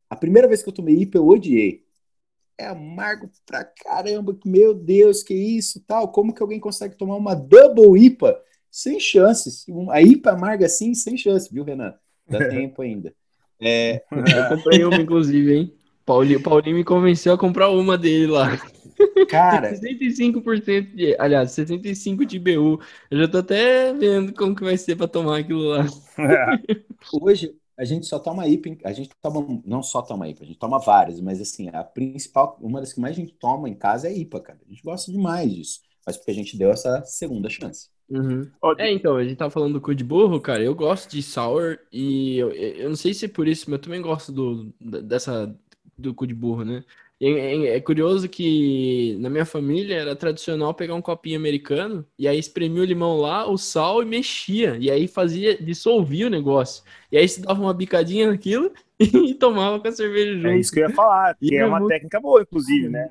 [0.10, 1.86] A primeira vez que eu tomei IPA, eu odiei
[2.60, 7.34] é amargo pra caramba, meu Deus, que isso, tal, como que alguém consegue tomar uma
[7.34, 8.38] double IPA
[8.72, 11.94] sem chances, a IPA amarga assim, sem chance, viu, Renan?
[12.28, 13.14] Dá tempo ainda.
[13.62, 14.04] É...
[14.12, 15.74] Eu comprei uma, inclusive, hein?
[16.06, 18.58] Paulinho, Paulinho me convenceu a comprar uma dele lá.
[19.30, 22.80] Cara, 65% de, aliás, 65 de BU.
[23.12, 25.86] Eu já tô até vendo como que vai ser para tomar aquilo lá.
[27.22, 30.60] Hoje, a gente só toma IPA, a gente toma, não só toma IPA, a gente
[30.60, 34.08] toma várias, mas assim, a principal, uma das que mais a gente toma em casa
[34.10, 34.60] é IPA, cara.
[34.66, 37.90] A gente gosta demais disso, mas porque a gente deu essa segunda chance.
[38.10, 38.50] Uhum.
[38.78, 41.78] É, então, a gente tava falando do cu de burro, cara, eu gosto de sour
[41.92, 45.56] e eu, eu não sei se é por isso, mas eu também gosto do, dessa,
[45.98, 46.84] do cu de burro, né?
[47.22, 52.40] É, é, curioso que na minha família era tradicional pegar um copinho americano e aí
[52.40, 54.78] espremia o limão lá, o sal e mexia.
[54.80, 56.82] E aí fazia, dissolvia o negócio.
[57.12, 60.48] E aí se dava uma bicadinha naquilo e tomava com a cerveja junto.
[60.48, 61.92] É isso que eu ia falar, que é, é uma muito...
[61.92, 63.10] técnica boa, inclusive, né?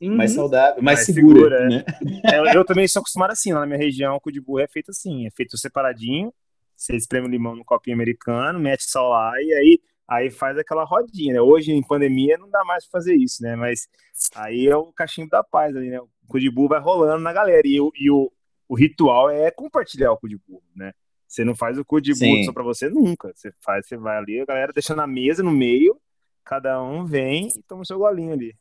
[0.00, 0.16] Uhum.
[0.16, 1.84] Mais saudável, mais, mais segura, segura, né?
[2.24, 2.38] É.
[2.38, 4.68] eu, eu, também sou acostumado assim, lá na minha região, o cu de burro é
[4.68, 6.32] feito assim, é feito separadinho,
[6.76, 10.84] você espreme o limão no copinho americano, mete sal lá e aí aí faz aquela
[10.84, 11.40] rodinha, né?
[11.40, 13.56] Hoje, em pandemia, não dá mais pra fazer isso, né?
[13.56, 13.88] Mas
[14.34, 16.00] aí é o cachimbo da paz ali, né?
[16.00, 17.66] O cu de burro vai rolando na galera.
[17.66, 18.30] E, e o,
[18.68, 20.92] o ritual é compartilhar o cu de burro, né?
[21.26, 23.32] Você não faz o cu de burro só pra você nunca.
[23.34, 25.98] Você faz, você vai ali, a galera deixa na mesa, no meio,
[26.44, 28.54] cada um vem e toma o seu golinho ali.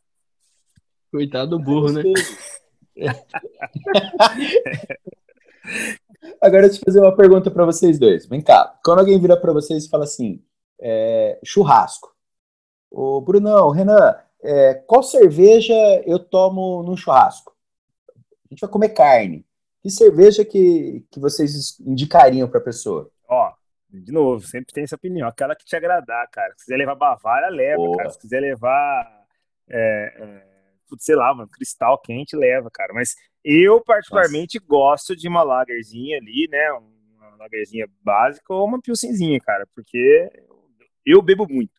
[1.14, 2.02] Coitado do burro, né?
[6.42, 8.26] Agora deixa eu fazer uma pergunta para vocês dois.
[8.26, 8.80] Vem cá.
[8.84, 10.44] Quando alguém vira para vocês e fala assim,
[10.82, 12.12] é, churrasco.
[12.90, 17.56] O Brunão, Renan, é, qual cerveja eu tomo num churrasco?
[18.18, 19.46] A gente vai comer carne.
[19.84, 23.12] Que cerveja que, que vocês indicariam para a pessoa?
[23.30, 23.54] Ó,
[23.88, 25.28] de novo, sempre tem essa opinião.
[25.28, 26.56] Aquela que te agradar, cara.
[26.58, 28.10] Se quiser levar Bavária, leva.
[28.10, 29.28] Se quiser levar,
[29.70, 30.42] é,
[30.96, 32.94] é, sei lá, mano, cristal quente, leva, cara.
[32.94, 34.68] Mas eu, particularmente, Nossa.
[34.68, 36.72] gosto de uma lagerzinha ali, né?
[36.72, 39.68] Uma lagerzinha básica ou uma pilsenzinha, cara.
[39.76, 40.32] Porque
[41.06, 41.74] eu bebo muito.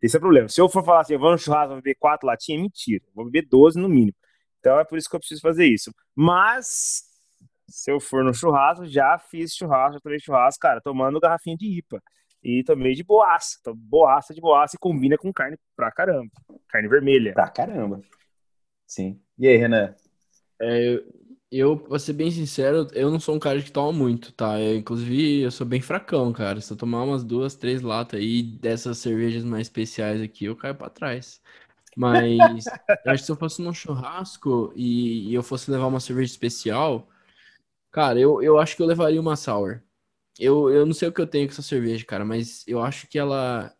[0.00, 0.48] Esse é o problema.
[0.48, 3.04] Se eu for falar assim, eu vou no churrasco, vou beber quatro latinhas, é mentira.
[3.14, 4.16] Vou beber 12 no mínimo.
[4.60, 5.90] Então é por isso que eu preciso fazer isso.
[6.14, 7.04] Mas,
[7.68, 11.78] se eu for no churrasco, já fiz churrasco, já tomei churrasco, cara, tomando garrafinha de
[11.78, 12.02] IPA.
[12.42, 13.58] E tomei de boaça.
[13.74, 16.30] Boaça de boaça e combina com carne pra caramba.
[16.68, 17.32] Carne vermelha.
[17.32, 18.02] Pra caramba.
[18.94, 19.20] Sim.
[19.36, 19.92] E aí, Renan?
[20.62, 21.02] É,
[21.50, 24.60] eu, pra ser bem sincero, eu não sou um cara que toma muito, tá?
[24.60, 26.60] Eu, inclusive, eu sou bem fracão, cara.
[26.60, 30.76] Se eu tomar umas duas, três latas aí dessas cervejas mais especiais aqui, eu caio
[30.76, 31.42] pra trás.
[31.96, 32.66] Mas
[33.04, 36.30] eu acho que se eu fosse num churrasco e, e, eu fosse levar uma cerveja
[36.32, 37.08] especial,
[37.92, 39.82] cara, eu, eu acho que eu levaria uma sour.
[40.38, 43.08] Eu, eu não sei o que eu tenho com essa cerveja, cara, mas eu acho
[43.08, 43.74] que ela,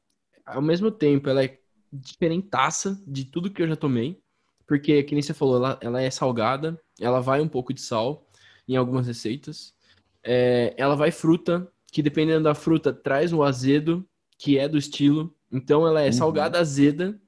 [0.46, 1.58] ao mesmo tempo, ela é
[1.92, 4.23] diferentaça de tudo que eu já tomei.
[4.66, 8.26] Porque, que nem você falou, ela, ela é salgada, ela vai um pouco de sal
[8.66, 9.74] em algumas receitas.
[10.22, 14.06] É, ela vai fruta, que dependendo da fruta, traz o azedo,
[14.38, 15.34] que é do estilo.
[15.52, 16.12] Então ela é uhum.
[16.12, 17.18] salgada azeda.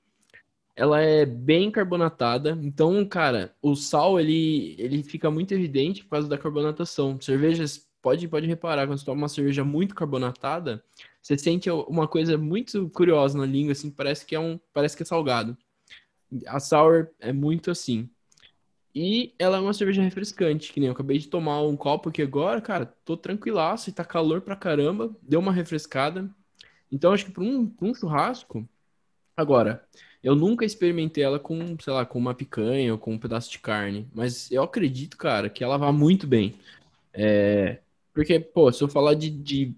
[0.75, 2.59] Ela é bem carbonatada.
[2.63, 7.19] Então, cara, o sal ele, ele fica muito evidente por causa da carbonatação.
[7.21, 10.85] Cervejas, pode, pode reparar, quando você toma uma cerveja muito carbonatada,
[11.21, 15.03] você sente uma coisa muito curiosa na língua, assim, parece que é um, parece que
[15.03, 15.57] é salgado.
[16.47, 18.09] A sour é muito assim.
[18.95, 22.23] E ela é uma cerveja refrescante, que nem eu acabei de tomar um copo aqui
[22.23, 26.31] agora, cara, tô tranquilaço e tá calor pra caramba, deu uma refrescada.
[26.91, 28.67] Então acho que para um, pra um churrasco,
[29.37, 29.87] agora,
[30.23, 33.59] eu nunca experimentei ela com, sei lá, com uma picanha ou com um pedaço de
[33.59, 36.55] carne, mas eu acredito, cara, que ela vai muito bem.
[37.13, 37.81] É,
[38.15, 39.75] porque, pô, se eu falar de, de,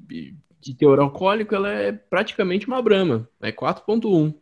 [0.60, 4.32] de teor alcoólico, ela é praticamente uma Brahma, é 4.1.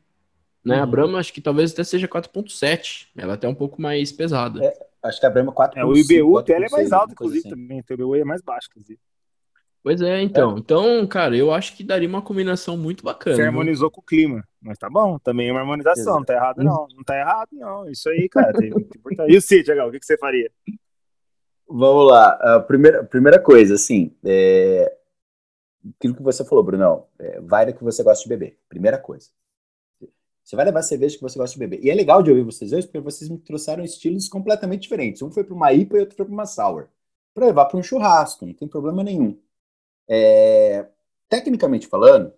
[0.66, 0.78] Né?
[0.78, 0.82] Uhum.
[0.82, 3.06] A Brahma acho que talvez até seja 4.7.
[3.16, 4.64] Ela é até um pouco mais pesada.
[4.64, 5.76] É, acho que a Brahma 4.5.
[5.76, 7.50] É, o IBU dela é mais alto, inclusive, assim.
[7.50, 7.84] também.
[7.88, 8.98] O IBU é mais baixo, inclusive.
[9.80, 10.56] Pois é, então.
[10.56, 10.58] É.
[10.58, 13.36] Então, cara, eu acho que daria uma combinação muito bacana.
[13.36, 14.42] Você harmonizou com o clima.
[14.60, 16.02] Mas tá bom, também é uma harmonização.
[16.02, 16.18] Exato.
[16.18, 16.88] Não tá errado, não.
[16.96, 17.88] Não tá errado, não.
[17.88, 19.32] Isso aí, cara, tem muito importante.
[19.32, 20.50] E o Cid, o que, que você faria?
[21.68, 22.30] Vamos lá.
[22.30, 24.92] A primeira, primeira coisa, assim, é...
[25.96, 28.58] aquilo que você falou, Brunão, é, vai do que você gosta de beber.
[28.68, 29.28] Primeira coisa.
[30.46, 31.84] Você vai levar cerveja que você gosta de beber.
[31.84, 35.20] E é legal de ouvir vocês dois, porque vocês me trouxeram estilos completamente diferentes.
[35.20, 36.86] Um foi para uma IPA e outro foi para uma sour.
[37.34, 39.36] Para levar para um churrasco, não tem problema nenhum.
[40.08, 40.86] É...
[41.28, 42.32] Tecnicamente falando,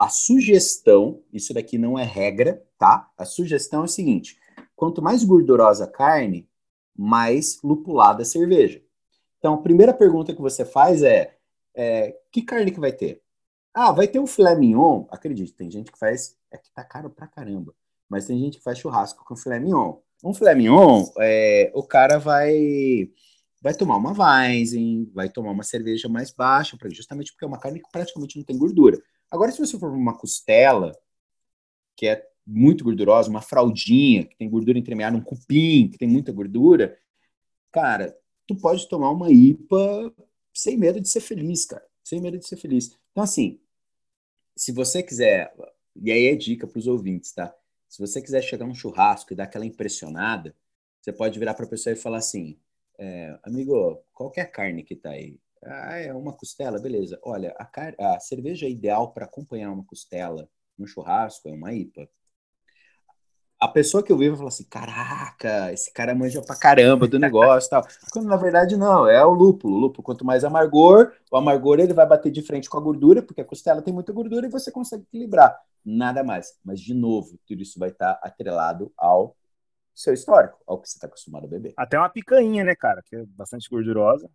[0.00, 3.10] a sugestão, isso daqui não é regra, tá?
[3.18, 4.38] A sugestão é o seguinte:
[4.74, 6.48] quanto mais gordurosa a carne,
[6.96, 8.82] mais lupulada a cerveja.
[9.38, 11.36] Então, a primeira pergunta que você faz é,
[11.74, 13.22] é que carne que vai ter?
[13.78, 15.04] Ah, vai ter um filé mignon.
[15.10, 16.34] Acredite, tem gente que faz.
[16.50, 17.74] É que tá caro pra caramba.
[18.08, 19.98] Mas tem gente que faz churrasco com filé mignon.
[20.24, 23.10] Um filé mignon, é, o cara vai
[23.60, 27.80] vai tomar uma Weizen, vai tomar uma cerveja mais baixa, justamente porque é uma carne
[27.80, 28.98] que praticamente não tem gordura.
[29.30, 30.92] Agora, se você for uma costela,
[31.94, 36.32] que é muito gordurosa, uma fraldinha, que tem gordura entremeada, um cupim, que tem muita
[36.32, 36.96] gordura,
[37.70, 38.16] cara,
[38.46, 40.14] tu pode tomar uma IPA
[40.54, 41.84] sem medo de ser feliz, cara.
[42.02, 42.96] Sem medo de ser feliz.
[43.10, 43.60] Então, assim,
[44.56, 45.54] se você quiser,
[45.94, 47.54] e aí é dica para os ouvintes, tá?
[47.88, 50.54] Se você quiser chegar num churrasco e dar aquela impressionada,
[51.00, 52.58] você pode virar para a pessoa e falar assim:
[52.98, 55.38] é, amigo, qual que é a carne que tá aí?
[55.62, 57.18] Ah, é uma costela, beleza.
[57.22, 60.48] Olha, a, car a cerveja ideal para acompanhar uma costela
[60.78, 62.08] no churrasco é uma IPA
[63.58, 67.18] a pessoa que eu vi vai falar assim: caraca, esse cara manja pra caramba do
[67.18, 67.86] negócio e tal.
[68.12, 69.76] Quando na verdade não, é o lúpulo.
[69.76, 73.22] O lúpulo, quanto mais amargor, o amargor ele vai bater de frente com a gordura,
[73.22, 75.56] porque a costela tem muita gordura e você consegue equilibrar.
[75.84, 76.58] Nada mais.
[76.64, 79.36] Mas, de novo, tudo isso vai estar atrelado ao
[79.94, 81.72] seu histórico, ao que você está acostumado a beber.
[81.76, 83.02] Até uma picanha, né, cara?
[83.04, 84.28] Que é bastante gordurosa.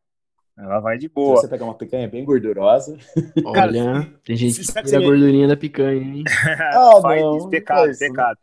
[0.57, 1.37] Ela vai de boa.
[1.37, 2.97] Se você pegar uma picanha bem gordurosa.
[3.45, 6.23] Olha, tem gente que tira a gordurinha da picanha, hein?
[6.73, 8.39] ah, faz não, pecado, pecado.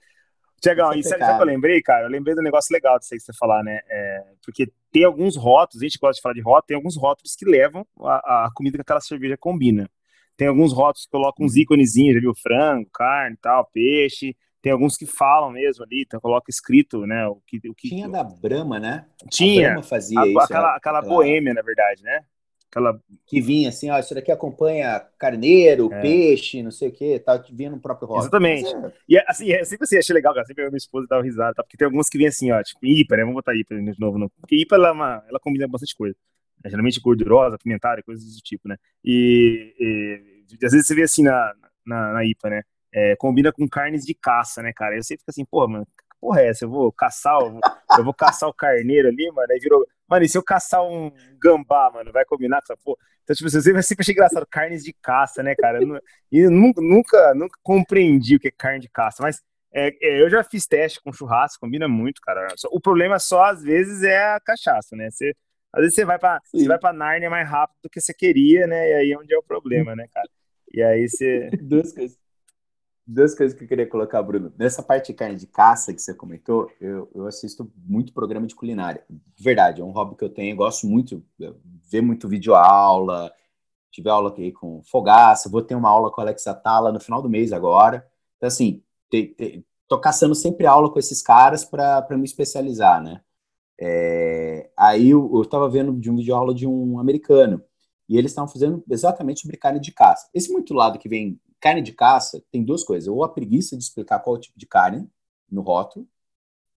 [0.61, 2.07] Tiagão, isso, o que eu lembrei, cara?
[2.07, 3.81] Eu lembrei do negócio legal disso aí que você falar, né?
[3.89, 7.37] É, porque tem alguns rótulos, a gente gosta de falar de rótulos, tem alguns rótulos
[7.37, 9.89] que levam a, a comida que aquela cerveja combina.
[10.37, 11.63] Tem alguns rótulos que colocam uns uhum.
[11.63, 14.37] íconezinhos ali, o frango, carne tal, peixe.
[14.61, 17.27] Tem alguns que falam mesmo ali, então coloca escrito, né?
[17.29, 19.07] O que, o que, Tinha da Brahma, né?
[19.31, 19.69] Tinha.
[19.69, 20.41] A Brahma fazia a, isso.
[20.41, 22.25] Aquela, aquela boêmia, na verdade, né?
[22.71, 23.01] Aquela...
[23.27, 26.01] Que vinha assim, ó, isso daqui acompanha carneiro, é.
[26.01, 28.25] peixe, não sei o que, tá vinha no próprio rótulo.
[28.25, 28.75] Exatamente.
[28.75, 28.93] É...
[29.09, 31.63] E assim, é, sempre assim, achei legal, cara, sempre eu minha esposa dava risada, tá?
[31.63, 33.23] porque tem alguns que vêm assim, ó, tipo, IPA, né?
[33.23, 34.29] Vamos botar IPA de novo, não.
[34.41, 36.15] porque IPA, ela, é uma, ela combina bastante coisa.
[36.63, 38.77] É, geralmente gordurosa, pimentada, coisas do tipo, né?
[39.05, 41.55] E, e, às vezes você vê assim na,
[41.87, 42.63] na, na IPA, né?
[42.93, 44.97] É, combina com carnes de caça, né, cara?
[44.97, 46.65] Eu sempre fico assim, porra, mano, que porra é essa?
[46.65, 47.61] Eu vou caçar, eu vou,
[47.99, 51.13] eu vou caçar o carneiro ali, mano, aí virou Mano, e se eu caçar um
[51.41, 52.99] gambá, mano, vai combinar com essa porra?
[53.23, 55.81] Então, tipo, eu sempre achei engraçado, carnes de caça, né, cara?
[56.33, 59.43] E eu nunca, nunca, nunca compreendi o que é carne de caça, mas
[59.73, 62.49] é, é, eu já fiz teste com churrasco, combina muito, cara.
[62.71, 65.11] O problema só, às vezes, é a cachaça, né?
[65.11, 65.35] Você,
[65.73, 68.67] às vezes você vai pra, você vai pra Nárnia mais rápido do que você queria,
[68.67, 68.91] né?
[68.91, 70.29] E aí é onde é o problema, né, cara?
[70.73, 71.51] E aí você...
[71.61, 72.19] Duas coisas
[73.09, 74.53] duas coisas que eu queria colocar, Bruno.
[74.59, 78.55] Nessa parte de carne de caça que você comentou, eu, eu assisto muito programa de
[78.55, 79.03] culinária.
[79.39, 81.25] Verdade, é um hobby que eu tenho, eu gosto muito,
[81.91, 83.33] ver muito vídeo aula,
[83.91, 87.23] tive aula aqui com Fogaça, vou ter uma aula com a Alexa Tala no final
[87.23, 88.07] do mês agora.
[88.37, 93.23] Então, assim, te, te, tô caçando sempre aula com esses caras para me especializar, né?
[93.81, 97.63] É, aí eu, eu tava vendo de um vídeo aula de um americano,
[98.09, 100.29] e eles estavam fazendo exatamente sobre carne de caça.
[100.35, 103.09] Esse muito lado que vem carne de caça tem duas coisas.
[103.09, 105.09] Ou a preguiça de explicar qual é o tipo de carne
[105.51, 106.07] no rótulo,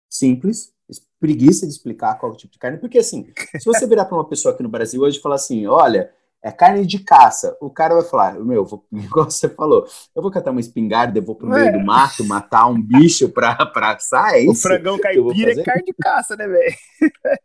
[0.09, 0.73] simples,
[1.21, 4.17] preguiça de explicar qual é o tipo de carne, porque assim, se você virar para
[4.17, 6.11] uma pessoa aqui no Brasil hoje e falar assim, olha,
[6.43, 10.31] é carne de caça, o cara vai falar, meu, vou, igual você falou, eu vou
[10.31, 11.73] catar uma espingarda, eu vou pro meio é.
[11.73, 14.53] do mato, matar um bicho pra, pra assar, é isso?
[14.53, 16.77] O frangão caipira é carne de caça, né, velho?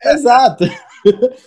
[0.06, 0.66] Exato.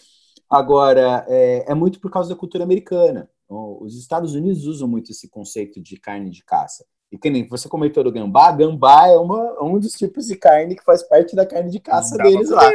[0.51, 3.29] Agora, é, é muito por causa da cultura americana.
[3.49, 6.85] Os Estados Unidos usam muito esse conceito de carne de caça.
[7.11, 10.75] E que nem você comentou do gambá, gambá é uma, um dos tipos de carne
[10.75, 12.69] que faz parte da carne de caça Dá deles lá.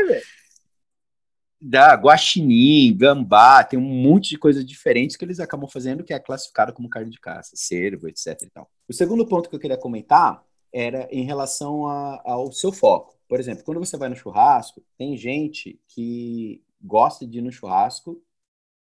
[1.60, 6.20] Da guaxinim, gambá, tem um monte de coisas diferentes que eles acabam fazendo que é
[6.20, 8.42] classificado como carne de caça, cervo, etc.
[8.44, 8.70] E tal.
[8.88, 10.44] O segundo ponto que eu queria comentar
[10.74, 13.16] era em relação a, ao seu foco.
[13.28, 18.22] Por exemplo, quando você vai no churrasco, tem gente que gosta de ir no churrasco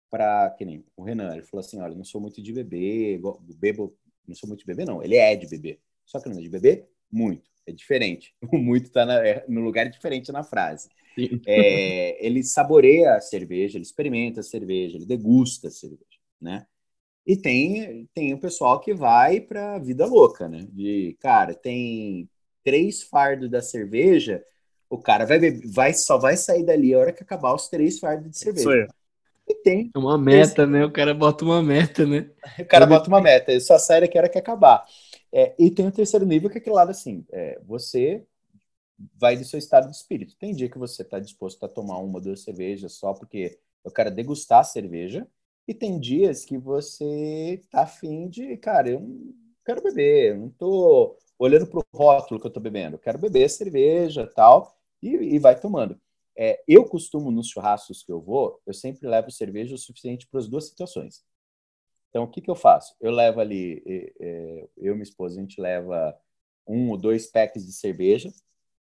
[0.09, 3.19] para que nem o Renan, ele falou assim, olha, não sou muito de beber,
[3.57, 3.95] bebo,
[4.27, 6.49] não sou muito de beber não, ele é de beber, só que não é de
[6.49, 10.89] beber muito, é diferente, o muito está é, no lugar diferente na frase.
[11.47, 16.67] É, ele saboreia a cerveja, ele experimenta a cerveja, ele degusta a cerveja, né?
[17.25, 20.65] E tem, tem o pessoal que vai para vida louca, né?
[20.71, 22.29] De, cara, tem
[22.63, 24.43] três fardos da cerveja,
[24.89, 25.39] o cara vai,
[25.73, 28.87] vai só vai sair dali a hora que acabar os três fardos de cerveja.
[29.67, 29.91] Tem.
[29.93, 30.71] É uma meta, esse...
[30.71, 30.85] né?
[30.85, 32.31] O cara bota uma meta, né?
[32.57, 34.85] O cara bota uma meta, ele só sai daqui a hora que acabar.
[35.29, 38.25] É, e tem o terceiro nível, que é aquele lado assim: é, você
[39.19, 40.37] vai do seu estado de espírito.
[40.37, 44.09] Tem dia que você está disposto a tomar uma, duas cervejas só porque eu quero
[44.09, 45.27] degustar a cerveja,
[45.67, 49.33] e tem dias que você tá afim de, cara, eu não
[49.65, 53.19] quero beber, eu não tô olhando para o rótulo que eu tô bebendo, eu quero
[53.19, 55.99] beber cerveja tal, e, e vai tomando.
[56.37, 60.39] É, eu costumo, nos churrascos que eu vou, eu sempre levo cerveja o suficiente para
[60.39, 61.25] as duas situações.
[62.09, 62.95] Então, o que, que eu faço?
[63.01, 63.83] Eu levo ali,
[64.77, 66.15] eu e minha esposa, a gente leva
[66.67, 68.31] um ou dois packs de cerveja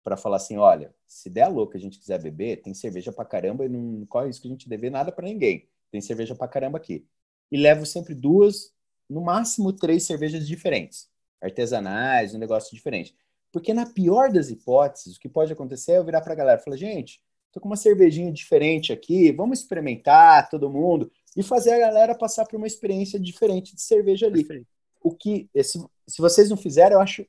[0.03, 3.24] para falar assim, olha, se der a louca a gente quiser beber, tem cerveja para
[3.24, 5.68] caramba e não corre isso que a gente dever nada para ninguém.
[5.91, 7.07] Tem cerveja para caramba aqui.
[7.51, 8.74] E levo sempre duas,
[9.09, 11.09] no máximo três cervejas diferentes,
[11.41, 13.16] artesanais, um negócio diferente.
[13.53, 16.61] Porque na pior das hipóteses, o que pode acontecer é eu virar para a galera
[16.61, 17.22] e falar, gente,
[17.59, 22.46] tô com uma cervejinha diferente aqui, vamos experimentar todo mundo e fazer a galera passar
[22.46, 24.44] por uma experiência diferente de cerveja ali.
[24.44, 24.68] Perfeito.
[25.02, 27.26] O que, se, se vocês não fizerem, eu acho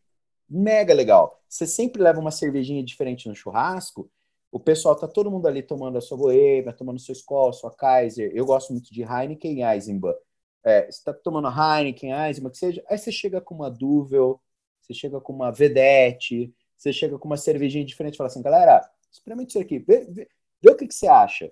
[0.49, 1.39] mega legal.
[1.47, 4.09] Você sempre leva uma cervejinha diferente no churrasco,
[4.51, 8.32] o pessoal tá todo mundo ali tomando a sua boêmia, tomando sua Skol, sua Kaiser.
[8.34, 10.15] Eu gosto muito de Heineken e Eisenbahn.
[10.63, 12.84] É, você tá tomando Heineken, Eisenbahn, que seja.
[12.89, 14.41] Aí você chega com uma Duvel,
[14.82, 18.89] você chega com uma Vedette, você chega com uma cervejinha diferente e fala assim, galera,
[19.12, 20.28] experimente isso aqui, vê, vê,
[20.62, 21.51] vê o que, que, você acha.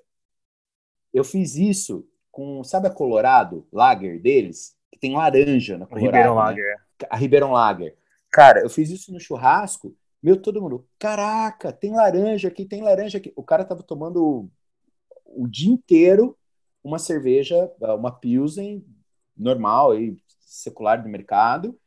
[1.13, 4.75] Eu fiz isso com, sabe a Colorado Lager deles?
[4.91, 6.05] Que tem laranja na Colorado.
[6.05, 6.41] Ribeirão né?
[6.41, 6.75] Lager.
[7.09, 7.97] A Ribeirão Lager.
[8.31, 13.17] Cara, eu fiz isso no churrasco, meu, todo mundo, caraca, tem laranja aqui, tem laranja
[13.17, 13.31] aqui.
[13.35, 14.49] O cara tava tomando o,
[15.43, 16.37] o dia inteiro
[16.83, 18.85] uma cerveja, uma Pilsen
[19.35, 21.77] normal, aí, secular do mercado.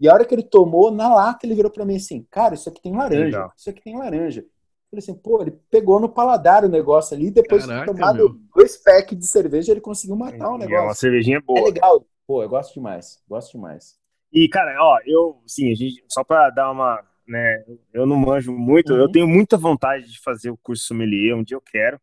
[0.00, 2.68] E a hora que ele tomou, na lata, ele virou para mim assim, cara, isso
[2.68, 3.52] aqui tem laranja, Legal.
[3.56, 4.44] isso aqui tem laranja.
[4.90, 8.14] Eu falei assim, pô, ele pegou no paladar o negócio ali, depois Caraca, de tomar
[8.54, 10.76] dois packs de cerveja, ele conseguiu matar o negócio.
[10.76, 11.60] É uma cervejinha boa.
[11.60, 12.06] É legal.
[12.26, 13.98] Pô, eu gosto demais, gosto demais.
[14.32, 18.52] E, cara, ó, eu, sim, a gente, só para dar uma, né, eu não manjo
[18.52, 19.00] muito, uhum.
[19.00, 22.00] eu tenho muita vontade de fazer o curso sommelier, um dia eu quero,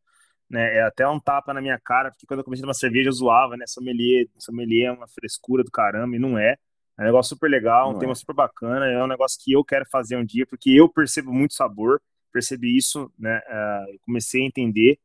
[0.50, 3.14] né, é até um tapa na minha cara, porque quando eu comecei uma cerveja eu
[3.14, 6.56] zoava, né, sommelier, sommelier é uma frescura do caramba, e não é,
[6.98, 8.16] é um negócio super legal, não um tema é.
[8.16, 11.54] super bacana, é um negócio que eu quero fazer um dia, porque eu percebo muito
[11.54, 12.02] sabor,
[12.36, 15.00] percebi isso, né, uh, comecei a entender,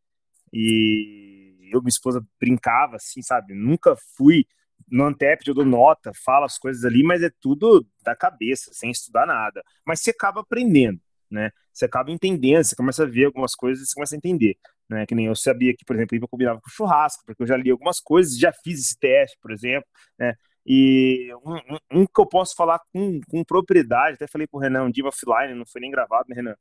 [0.53, 4.45] e eu, minha esposa, brincava, assim, sabe, nunca fui
[4.91, 8.91] no Antep eu dou nota, falo as coisas ali, mas é tudo da cabeça, sem
[8.91, 9.63] estudar nada.
[9.87, 11.01] Mas você acaba aprendendo,
[11.31, 11.53] né?
[11.73, 14.57] Você acaba entendendo, você começa a ver algumas coisas e você começa a entender.
[14.89, 15.07] Né?
[15.07, 17.71] Que nem eu sabia que, por exemplo, eu combinava com churrasco, porque eu já li
[17.71, 19.87] algumas coisas, já fiz esse teste, por exemplo,
[20.19, 20.35] né?
[20.73, 24.91] E um, um, que eu posso falar com, com propriedade, até falei pro Renan um
[24.91, 26.55] dia offline, não foi nem gravado, né, Renan?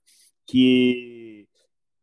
[0.47, 1.47] Que,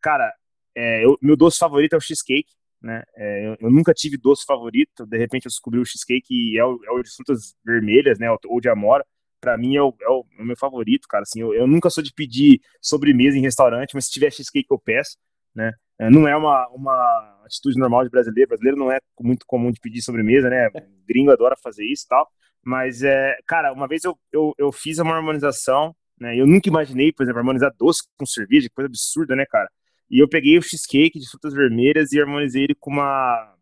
[0.00, 0.32] cara,
[0.76, 3.02] é, eu, meu doce favorito é o cheesecake, né?
[3.16, 6.64] É, eu, eu, nunca tive doce favorito, de repente eu descobri o cheesecake e é
[6.64, 8.28] o, é o de frutas vermelhas, né?
[8.46, 9.04] Ou de amora.
[9.40, 11.22] Para mim é o, é, o, é o, meu favorito, cara.
[11.22, 14.78] Assim, eu, eu, nunca sou de pedir sobremesa em restaurante, mas se tiver cheesecake eu
[14.78, 15.16] peço,
[15.52, 15.72] né?
[15.98, 18.48] É, não é uma, uma atitude normal de brasileiro.
[18.48, 20.68] Brasileiro não é muito comum de pedir sobremesa, né?
[21.06, 22.28] Gringo adora fazer isso e tal.
[22.62, 26.36] Mas, é, cara, uma vez eu, eu, eu fiz uma harmonização, né?
[26.36, 29.70] Eu nunca imaginei, por exemplo, harmonizar doce com cerveja, coisa absurda, né, cara?
[30.10, 33.54] E eu peguei o cheesecake de frutas vermelhas e harmonizei ele com uma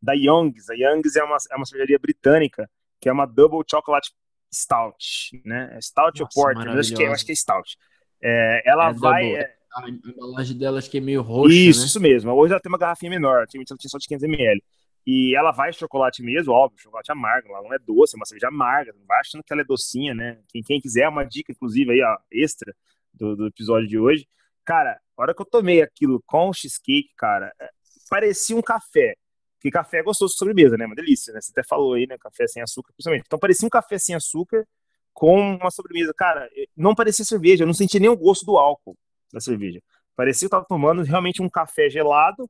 [0.00, 0.70] da Young's.
[0.70, 2.70] A Young's é uma, é uma cervejaria britânica,
[3.00, 4.12] que é uma Double Chocolate
[4.52, 5.70] Stout, né?
[5.72, 7.76] É stout Nossa, ou Porter, acho que, é, acho que é Stout.
[8.22, 9.34] É, ela é vai...
[9.34, 9.55] É...
[9.76, 11.86] A embalagem dela acho que é meio roxa, Isso, né?
[11.86, 12.32] isso mesmo.
[12.32, 14.58] Hoje ela tem uma garrafinha menor, ela tinha só de 500ml.
[15.06, 18.48] E ela vai chocolate mesmo, óbvio, chocolate amargo, ela não é doce, é uma cerveja
[18.48, 20.40] amarga, não vai achando que ela é docinha, né?
[20.48, 22.74] Quem, quem quiser, é uma dica, inclusive, aí, ó, extra
[23.12, 24.26] do, do episódio de hoje.
[24.64, 27.68] Cara, a hora que eu tomei aquilo com cheesecake, cara, é,
[28.08, 29.14] parecia um café.
[29.58, 30.86] Porque café é gostoso de sobremesa, né?
[30.86, 31.40] Uma delícia, né?
[31.40, 32.16] Você até falou aí, né?
[32.18, 33.24] Café sem açúcar, principalmente.
[33.26, 34.66] Então parecia um café sem açúcar
[35.12, 36.12] com uma sobremesa.
[36.16, 38.96] Cara, não parecia cerveja, eu não sentia nem o gosto do álcool
[39.32, 39.80] da cerveja.
[40.14, 42.48] Parecia que eu tava tomando realmente um café gelado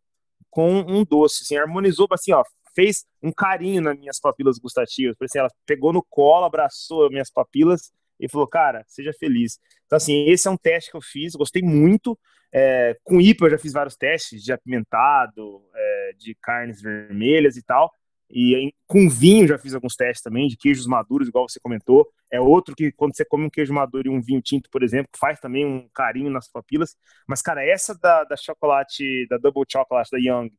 [0.50, 2.42] com um doce, assim, harmonizou, assim, ó,
[2.74, 5.16] fez um carinho nas minhas papilas gustativas.
[5.20, 9.58] Assim, ela pegou no colo, abraçou as minhas papilas e falou, cara, seja feliz.
[9.86, 12.18] Então, assim, esse é um teste que eu fiz, gostei muito.
[12.52, 17.62] É, com IPA eu já fiz vários testes de apimentado, é, de carnes vermelhas e
[17.62, 17.90] tal.
[18.30, 22.08] E com vinho já fiz alguns testes também, de queijos maduros, igual você comentou.
[22.30, 25.08] É outro que, quando você come um queijo maduro e um vinho tinto, por exemplo,
[25.18, 26.96] faz também um carinho nas papilas.
[27.26, 30.50] Mas, cara, essa da, da chocolate, da Double Chocolate da Young,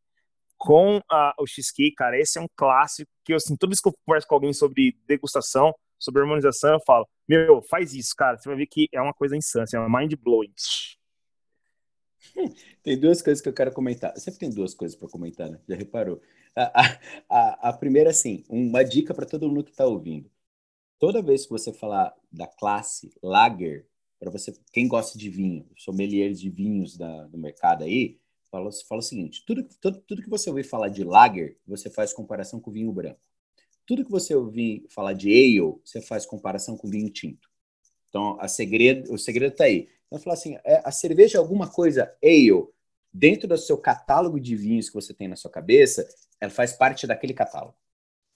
[0.57, 3.93] com a, o cheesecake, cara, esse é um clássico que, assim, toda vez que eu
[4.05, 8.57] converso com alguém sobre degustação, sobre harmonização, eu falo, meu, faz isso, cara, você vai
[8.57, 10.53] ver que é uma coisa insana, é uma mind-blowing.
[12.84, 14.15] Tem duas coisas que eu quero comentar.
[14.18, 15.59] Sempre tem duas coisas para comentar, né?
[15.68, 16.22] Já reparou?
[16.60, 16.99] A,
[17.30, 20.28] a, a, primeira, assim, uma dica para todo mundo que está ouvindo.
[20.97, 23.86] Toda vez que você falar da classe Lager,
[24.20, 28.99] para você, quem gosta de vinho, sommeliers de vinhos da, do mercado aí, fala, fala
[28.99, 32.72] o seguinte: tudo, tudo, tudo que você ouvir falar de Lager, você faz comparação com
[32.72, 33.20] vinho branco.
[33.86, 37.47] Tudo que você ouvir falar de ale, você faz comparação com vinho tinto.
[38.10, 39.88] Então, a segredo, o segredo está aí.
[40.08, 42.68] Então, falar assim, é, a cerveja é alguma coisa ale,
[43.14, 46.08] dentro do seu catálogo de vinhos que você tem na sua cabeça,
[46.40, 47.76] ela faz parte daquele catálogo.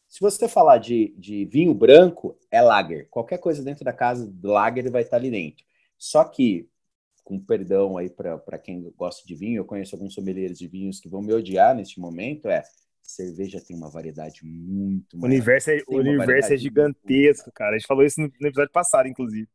[0.07, 3.07] Se você falar de, de vinho branco, é lager.
[3.09, 5.63] Qualquer coisa dentro da casa do lager vai estar ali dentro.
[5.97, 6.67] Só que,
[7.23, 11.07] com perdão aí para quem gosta de vinho, eu conheço alguns sommeliers de vinhos que
[11.07, 12.61] vão me odiar neste momento, é
[13.01, 15.29] cerveja tem uma variedade muito maior.
[15.29, 17.55] O universo é, o universo é gigantesco, muito...
[17.55, 17.75] cara.
[17.75, 19.47] A gente falou isso no, no, episódio passado, inclusive.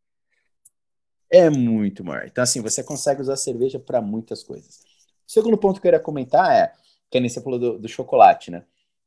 [1.31, 2.27] É muito maior.
[2.27, 4.81] Então, assim, você consegue usar cerveja para muitas coisas.
[5.27, 6.73] O segundo ponto que eu queria comentar é,
[7.15, 8.65] nem você falou do, do chocolate, né?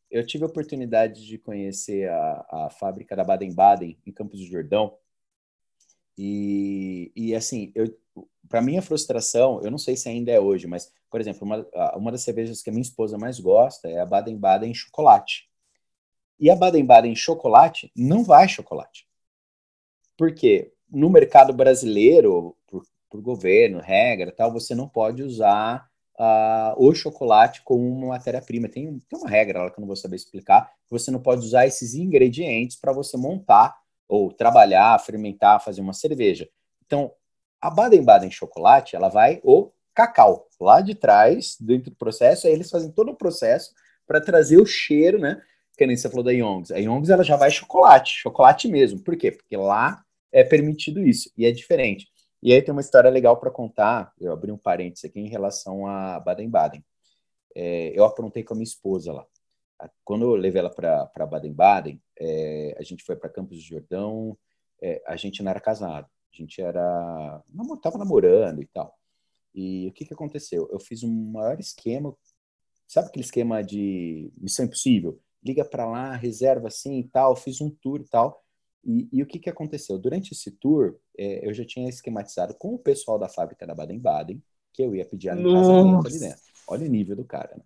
[0.10, 4.98] Eu tive a oportunidade de conhecer a, a fábrica da Baden-Baden, em Campos do Jordão.
[6.18, 7.72] E, e assim,
[8.48, 12.12] para minha frustração, eu não sei se ainda é hoje, mas, por exemplo, uma, uma
[12.12, 15.48] das cervejas que a minha esposa mais gosta é a Baden-Baden chocolate.
[16.40, 19.08] E a Baden-Baden chocolate não vai chocolate.
[20.18, 20.74] Por quê?
[20.90, 25.89] No mercado brasileiro, por, por governo, regra tal, você não pode usar
[26.20, 28.68] uh, o chocolate como uma matéria-prima.
[28.68, 31.66] Tem, tem uma regra lá que eu não vou saber explicar, você não pode usar
[31.66, 33.76] esses ingredientes para você montar
[34.08, 36.50] ou trabalhar, fermentar, fazer uma cerveja.
[36.86, 37.12] Então,
[37.62, 42.70] a Baden-Baden chocolate, ela vai o cacau lá de trás, dentro do processo, aí eles
[42.70, 43.72] fazem todo o processo
[44.08, 45.42] para trazer o cheiro, né?
[45.78, 46.72] Que nem você falou da Young's.
[46.72, 49.00] A Young's ela já vai chocolate, chocolate mesmo.
[49.02, 49.32] Por quê?
[49.32, 52.08] Porque lá é permitido isso e é diferente.
[52.42, 54.14] E aí tem uma história legal para contar.
[54.20, 56.84] Eu abri um parênteses aqui em relação a Baden-Baden.
[57.56, 59.26] É, eu aprontei com a minha esposa lá.
[60.04, 64.38] Quando eu levei ela para Baden-Baden, é, a gente foi para Campos do Jordão.
[64.82, 67.44] É, a gente não era casado, a gente era.
[67.82, 68.98] Tava namorando e tal.
[69.54, 70.70] E o que, que aconteceu?
[70.72, 72.16] Eu fiz um maior esquema.
[72.88, 75.20] Sabe aquele esquema de Missão Impossível?
[75.44, 77.36] Liga para lá, reserva assim e tal.
[77.36, 78.44] Fiz um tour e tal.
[78.84, 79.98] E, e, o que, que aconteceu?
[80.00, 84.42] Durante esse tour, é, eu já tinha esquematizado com o pessoal da fábrica da Baden-Baden
[84.72, 86.40] que eu ia pedir ali dentro.
[86.66, 87.64] Olha o nível do cara, né?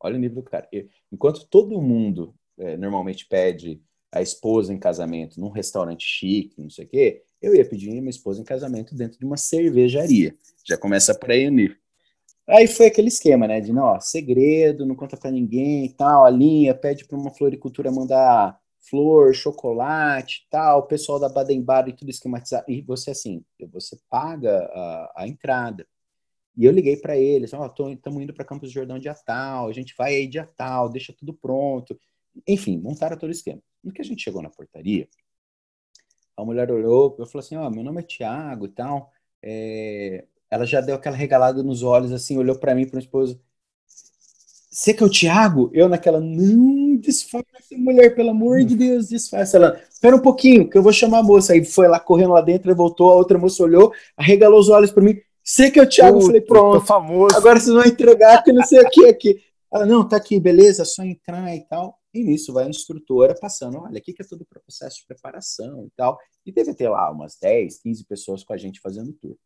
[0.00, 0.66] Olha o nível do cara.
[0.72, 3.80] Eu, enquanto todo mundo é, normalmente pede
[4.10, 8.10] a esposa em casamento num restaurante chique, não sei o quê, eu ia pedir minha
[8.10, 10.34] esposa em casamento dentro de uma cervejaria.
[10.64, 11.76] Já começa por aí o nível.
[12.48, 13.60] Aí foi aquele esquema, né?
[13.60, 17.30] De, não, ó, segredo, não conta para ninguém e tal, a linha pede para uma
[17.30, 18.58] floricultura mandar
[18.88, 22.64] flor, chocolate tal, o pessoal da Baden-Baden tudo esquematizado.
[22.68, 25.86] E você, assim, você paga a, a entrada.
[26.56, 29.68] E eu liguei para eles, ó, oh, estamos indo para Campos do Jordão dia tal,
[29.68, 31.98] a gente vai aí dia tal, deixa tudo pronto.
[32.46, 33.62] Enfim, montaram todo o esquema.
[33.82, 35.08] No que a gente chegou na portaria,
[36.36, 39.10] a mulher olhou e falou assim, ó, oh, meu nome é Tiago e tal.
[39.42, 40.26] É...
[40.50, 43.40] Ela já deu aquela regalada nos olhos, assim, olhou para mim, para minha esposa.
[44.70, 45.68] Você que é o Tiago?
[45.74, 49.56] Eu naquela, não, disfarça, mulher, pelo amor de Deus, disfarça.
[49.56, 51.52] Ela, espera um pouquinho, que eu vou chamar a moça.
[51.52, 55.02] Aí foi lá correndo lá dentro, voltou, a outra moça olhou, arregalou os olhos para
[55.02, 55.20] mim.
[55.42, 56.18] Você que é o Thiago?
[56.18, 56.86] eu falei, pronto.
[56.86, 57.36] famoso.
[57.36, 59.42] Agora vocês vão entregar que não sei o que aqui.
[59.72, 61.98] Ela, não, tá aqui, beleza, é só entrar e tal.
[62.14, 65.84] E nisso vai a instrutora passando, olha, aqui que é todo o processo de preparação
[65.84, 66.16] e tal.
[66.46, 69.36] E deve ter lá umas 10, 15 pessoas com a gente fazendo tour.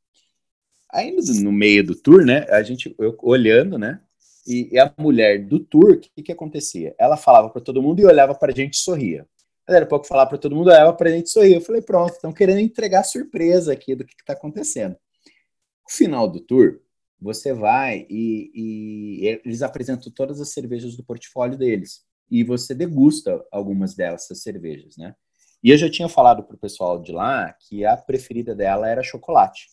[0.90, 4.00] Aí no, no meio do tour, né, a gente eu, olhando, né,
[4.46, 6.94] e, e, a mulher do tour, o que, que acontecia?
[6.98, 9.26] Ela falava para todo mundo e olhava para a gente e sorria.
[9.68, 11.56] Era pouco falar para todo mundo, olhava para a gente e sorria.
[11.56, 14.92] Eu falei, pronto, estão querendo entregar surpresa aqui do que está acontecendo.
[14.92, 16.80] No final do tour,
[17.20, 23.42] você vai e, e, eles apresentam todas as cervejas do portfólio deles e você degusta
[23.50, 25.14] algumas dessas cervejas, né?
[25.62, 29.02] E eu já tinha falado para o pessoal de lá que a preferida dela era
[29.02, 29.68] chocolate.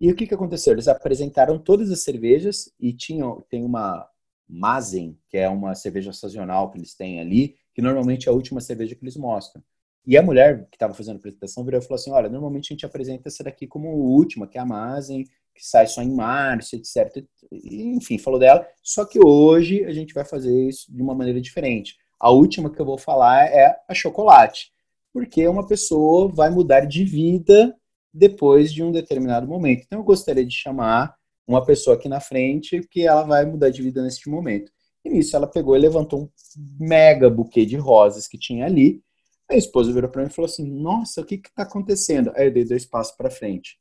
[0.00, 0.72] E o que, que aconteceu?
[0.72, 4.08] Eles apresentaram todas as cervejas e tinham, tem uma
[4.48, 8.60] Mazen, que é uma cerveja sazonal que eles têm ali, que normalmente é a última
[8.60, 9.62] cerveja que eles mostram.
[10.06, 12.74] E a mulher que estava fazendo a apresentação virou e falou assim: Olha, normalmente a
[12.74, 15.24] gente apresenta essa daqui como última, que é a Mazen,
[15.54, 17.24] que sai só em março, etc.
[17.50, 18.66] enfim, falou dela.
[18.82, 21.96] Só que hoje a gente vai fazer isso de uma maneira diferente.
[22.20, 24.72] A última que eu vou falar é a chocolate,
[25.12, 27.74] porque uma pessoa vai mudar de vida
[28.14, 29.82] depois de um determinado momento.
[29.84, 33.82] Então eu gostaria de chamar uma pessoa aqui na frente que ela vai mudar de
[33.82, 34.70] vida neste momento.
[35.04, 36.30] E nisso ela pegou e levantou um
[36.78, 39.02] mega buquê de rosas que tinha ali.
[39.50, 42.32] A esposa virou para mim e falou assim: Nossa, o que está acontecendo?
[42.34, 43.78] Aí eu dei dois passos para frente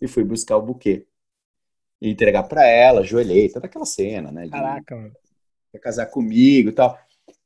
[0.00, 1.06] e fui buscar o buquê.
[2.00, 4.44] E entregar para ela, ajoelhei, toda aquela cena, né?
[4.44, 5.12] De, Caraca, mano.
[5.72, 6.96] Quer casar comigo e tal.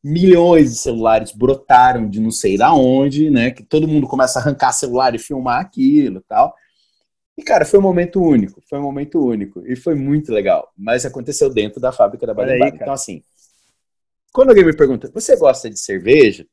[0.02, 3.50] Milhões de celulares brotaram de não sei da onde, né?
[3.50, 6.54] Que todo mundo começa a arrancar celular e filmar aquilo tal.
[7.36, 9.64] E, cara, foi um momento único, foi um momento único.
[9.66, 10.72] E foi muito legal.
[10.76, 12.74] Mas aconteceu dentro da fábrica da Badabada.
[12.74, 13.22] Então, assim,
[14.32, 16.46] quando alguém me pergunta, você gosta de cerveja?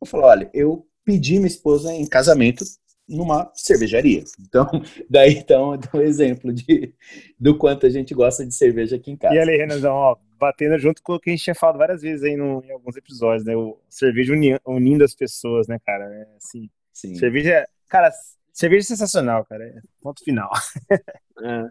[0.00, 2.64] Eu falo, olha, eu pedi minha esposa em casamento
[3.08, 4.22] numa cervejaria.
[4.40, 4.66] Então,
[5.08, 6.92] daí então, é um exemplo de,
[7.38, 9.34] do quanto a gente gosta de cerveja aqui em casa.
[9.34, 12.22] E ali, Renanzão, ó, batendo junto com o que a gente tinha falado várias vezes
[12.24, 13.56] aí no, em alguns episódios, né?
[13.56, 16.04] O cerveja uni, unindo as pessoas, né, cara?
[16.04, 17.14] É, assim, Sim.
[17.14, 18.10] Cerveja, cara,
[18.52, 19.64] cerveja é sensacional, cara.
[19.64, 20.50] É ponto final.
[21.40, 21.70] É.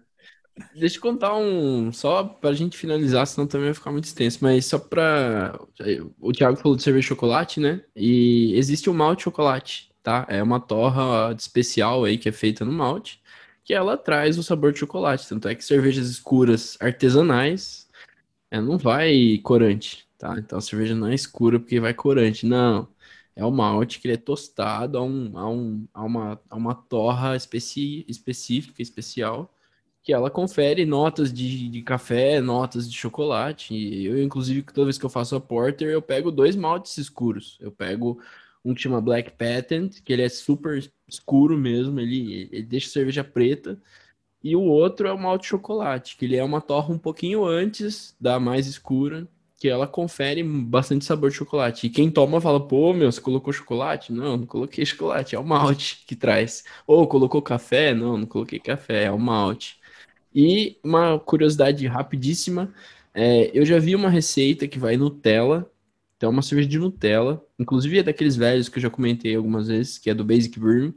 [0.80, 1.92] Deixa eu contar um.
[1.92, 5.60] Só pra gente finalizar, senão também vai ficar muito extenso, mas só pra.
[6.22, 7.84] O Thiago falou de cerveja de chocolate, né?
[7.94, 10.26] E existe o malte chocolate tá?
[10.30, 13.22] É uma torra especial aí que é feita no malte,
[13.62, 15.28] que ela traz o sabor de chocolate.
[15.28, 17.90] Tanto é que cervejas escuras artesanais
[18.50, 20.36] é, não vai corante, tá?
[20.40, 22.88] Então a cerveja não é escura porque vai corante, não.
[23.36, 26.74] É o malte que ele é tostado a, um, a, um, a, uma, a uma
[26.76, 29.54] torra especi, específica, especial,
[30.04, 33.74] que ela confere notas de, de café, notas de chocolate.
[33.76, 37.58] E eu, inclusive, toda vez que eu faço a porter, eu pego dois maltes escuros.
[37.60, 38.20] Eu pego
[38.64, 43.24] um que chama Black Patent, que ele é super escuro mesmo, ele, ele deixa cerveja
[43.24, 43.82] preta.
[44.44, 48.16] E o outro é o malte chocolate, que ele é uma torra um pouquinho antes
[48.20, 49.28] da mais escura,
[49.58, 51.88] que ela confere bastante sabor de chocolate.
[51.88, 54.14] E quem toma fala, pô, meu, você colocou chocolate?
[54.14, 56.64] Não, não coloquei chocolate, é o malte que traz.
[56.86, 57.94] Ou colocou café?
[57.94, 59.80] Não, não coloquei café, é o malte.
[60.34, 62.74] E uma curiosidade rapidíssima,
[63.14, 65.70] É, eu já vi uma receita que vai Nutella,
[66.18, 69.98] então uma cerveja de Nutella, inclusive é daqueles velhos que eu já comentei algumas vezes,
[69.98, 70.94] que é do Basic Brewing,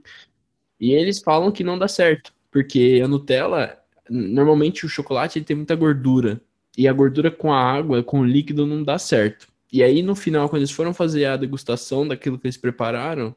[0.80, 5.56] e eles falam que não dá certo, porque a Nutella, normalmente o chocolate ele tem
[5.56, 6.40] muita gordura,
[6.76, 9.48] e a gordura com a água, com o líquido, não dá certo.
[9.72, 13.34] E aí, no final, quando eles foram fazer a degustação daquilo que eles prepararam,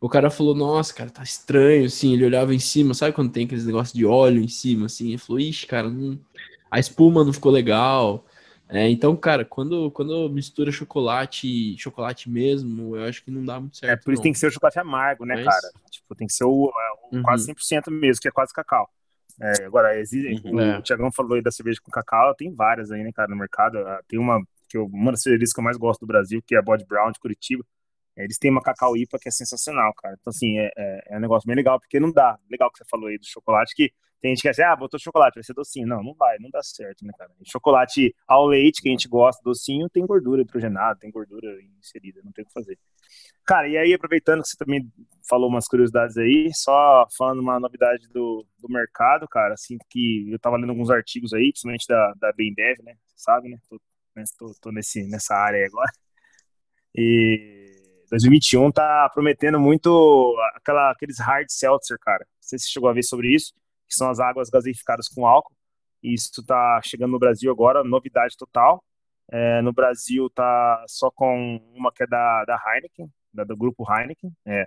[0.00, 3.46] o cara falou, nossa, cara, tá estranho, assim, ele olhava em cima, sabe quando tem
[3.46, 6.18] aqueles negócios de óleo em cima, assim, ele falou, ixi, cara, não...
[6.70, 8.26] a espuma não ficou legal,
[8.74, 13.76] é, então, cara, quando, quando mistura chocolate chocolate mesmo, eu acho que não dá muito
[13.76, 13.92] certo.
[13.92, 14.24] É, por isso não.
[14.24, 15.44] tem que ser o chocolate amargo, né, Mas...
[15.44, 15.72] cara?
[15.90, 16.72] Tipo, tem que ser o, o
[17.16, 17.22] uhum.
[17.22, 18.90] quase 100% mesmo, que é quase cacau.
[19.40, 20.56] É, agora, existe, uhum.
[20.56, 20.82] o, é.
[20.82, 23.78] Tiagão falou aí da cerveja com cacau, tem várias aí, né, cara, no mercado.
[23.78, 26.54] Ah, tem uma, que eu, uma das cervejas que eu mais gosto do Brasil, que
[26.54, 27.64] é a Body Brown de Curitiba.
[28.16, 30.16] Eles têm uma cacau IPA que é sensacional, cara.
[30.20, 32.38] Então, assim, é, é, é, um negócio bem legal, porque não dá.
[32.50, 33.92] Legal que você falou aí do chocolate, que
[34.24, 35.86] tem gente que dizer, ah, botou chocolate, vai ser docinho.
[35.86, 37.30] Não, não vai, não dá certo, né, cara?
[37.44, 41.46] Chocolate ao leite, que a gente gosta, docinho, tem gordura hidrogenada, tem gordura
[41.78, 42.78] inserida, não tem o que fazer.
[43.44, 44.90] Cara, e aí, aproveitando que você também
[45.28, 50.38] falou umas curiosidades aí, só falando uma novidade do, do mercado, cara, assim, que eu
[50.38, 52.94] tava lendo alguns artigos aí, principalmente da, da Bembev, né?
[53.04, 53.58] Você sabe, né?
[53.68, 53.78] Tô,
[54.16, 55.92] né, tô, tô nesse, nessa área aí agora.
[56.94, 57.74] E
[58.08, 62.20] 2021 tá prometendo muito aquela, aqueles hard seltzer, cara.
[62.20, 63.52] Não sei se você chegou a ver sobre isso,
[63.94, 65.54] que são as águas gaseificadas com álcool.
[66.02, 68.84] Isso tá chegando no Brasil agora, novidade total.
[69.30, 73.84] É, no Brasil tá só com uma que é da, da Heineken, da, do grupo
[73.90, 74.66] Heineken, é.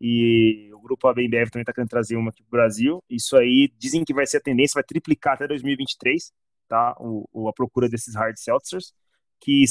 [0.00, 3.00] E o grupo ABMBF também tá querendo trazer uma aqui pro Brasil.
[3.08, 6.32] Isso aí dizem que vai ser a tendência, vai triplicar até 2023,
[6.66, 6.96] tá?
[6.98, 8.92] O, o a procura desses hard seltzers,
[9.40, 9.64] que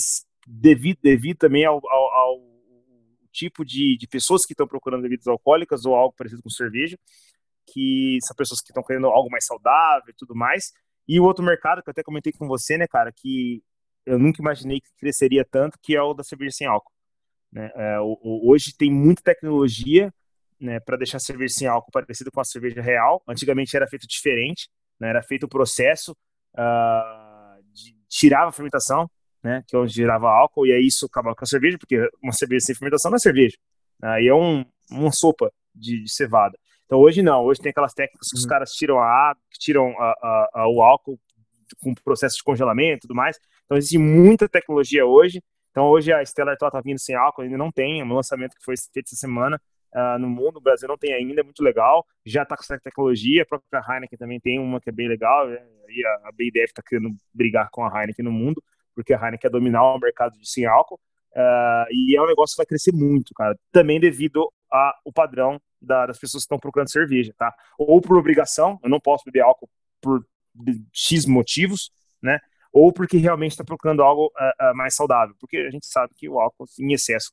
[0.47, 2.39] devido, devido também ao, ao, ao
[3.33, 6.97] tipo de, de pessoas que estão procurando bebidas alcoólicas ou algo parecido com cerveja,
[7.71, 10.71] que são pessoas que estão querendo algo mais saudável e tudo mais.
[11.07, 13.63] E o outro mercado que eu até comentei com você, né, cara, que
[14.05, 16.91] eu nunca imaginei que cresceria tanto, que é o da cerveja sem álcool.
[17.51, 17.69] Né?
[17.75, 20.13] É, hoje tem muita tecnologia
[20.59, 23.21] né, para deixar a cerveja sem álcool parecida com a cerveja real.
[23.27, 24.69] Antigamente era feito diferente,
[24.99, 26.11] né, era feito o processo
[26.53, 29.09] uh, de tirava a fermentação,
[29.43, 32.31] né, que é onde girava álcool, e aí isso acabava com a cerveja, porque uma
[32.31, 33.57] cerveja sem fermentação não é cerveja.
[34.03, 36.57] Aí é um, uma sopa de, de, cevada.
[36.91, 38.49] Então hoje não, hoje tem aquelas técnicas que os uhum.
[38.49, 41.17] caras tiram a água, tiram a, a, a, o álcool
[41.81, 43.39] com processo de congelamento e tudo mais.
[43.63, 45.41] Então existe muita tecnologia hoje.
[45.69, 48.65] Então hoje a Stellar está vindo sem álcool, ainda não tem, é um lançamento que
[48.65, 49.57] foi feito essa semana
[49.95, 52.05] uh, no mundo, o Brasil não tem ainda, é muito legal.
[52.25, 55.47] Já está com essa tecnologia, a própria Heineken também tem uma que é bem legal,
[55.47, 55.65] né?
[55.87, 58.61] e a, a BIDF está querendo brigar com a Heineken no mundo
[58.93, 60.99] porque a Heineken quer dominar o mercado de sem álcool,
[61.35, 66.05] uh, e é um negócio que vai crescer muito, cara, também devido ao padrão da,
[66.05, 67.53] das pessoas que estão procurando cerveja, tá?
[67.77, 69.69] Ou por obrigação, eu não posso beber álcool
[69.99, 70.25] por
[70.93, 72.39] X motivos, né?
[72.71, 76.29] Ou porque realmente está procurando algo uh, uh, mais saudável, porque a gente sabe que
[76.29, 77.31] o álcool em excesso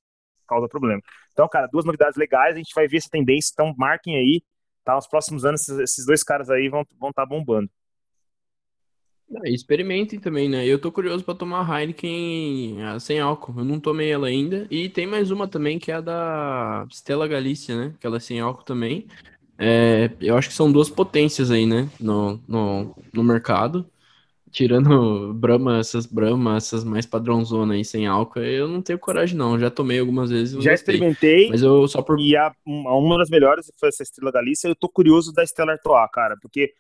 [0.49, 1.01] causa problema.
[1.33, 4.43] Então, cara, duas novidades legais, a gente vai ver essa tendência, então marquem aí,
[4.83, 4.95] tá?
[4.95, 7.71] Nos próximos anos, esses, dois caras aí vão estar vão tá bombando.
[9.45, 10.67] É, experimentem também, né?
[10.67, 13.55] Eu tô curioso para tomar Heineken ah, sem álcool.
[13.59, 14.67] Eu não tomei ela ainda.
[14.71, 17.95] E tem mais uma também que é a da Stella Galícia, né?
[18.01, 19.07] Que ela é sem álcool também.
[19.59, 21.89] É, eu acho que são duas potências aí, né?
[22.01, 23.85] No, no, no mercado.
[24.51, 29.59] Tirando Brahma, essas Brahma, essas mais padrãozona aí sem álcool, eu não tenho coragem, não.
[29.59, 30.53] Já tomei algumas vezes.
[30.63, 30.95] Já gostei.
[30.95, 31.51] experimentei.
[31.51, 32.19] Mas eu só por.
[32.19, 34.69] E a, uma das melhores foi essa Estrela Galícia.
[34.69, 36.73] Eu tô curioso da Stella Artois, cara, porque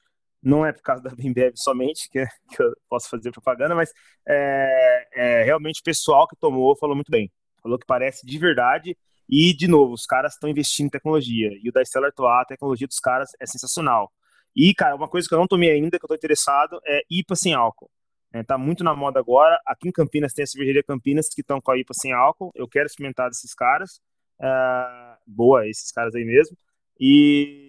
[0.42, 3.90] não é por causa da Bembev somente que, que, eu posso fazer propaganda, mas
[4.26, 7.30] é, é, realmente o pessoal que tomou falou muito bem.
[7.62, 8.96] Falou que parece de verdade.
[9.28, 11.50] E, de novo, os caras estão investindo em tecnologia.
[11.62, 14.10] E o da Stellar Artois, a tecnologia dos caras é sensacional.
[14.56, 17.36] E, cara, uma coisa que eu não tomei ainda, que eu tô interessado, é IPA
[17.36, 17.90] sem álcool.
[18.32, 19.60] É, tá muito na moda agora.
[19.66, 22.50] Aqui em Campinas tem a cervejaria Campinas que estão com a IPA sem álcool.
[22.54, 24.00] Eu quero experimentar desses caras.
[24.40, 26.56] Uh, boa, esses caras aí mesmo.
[26.98, 27.67] E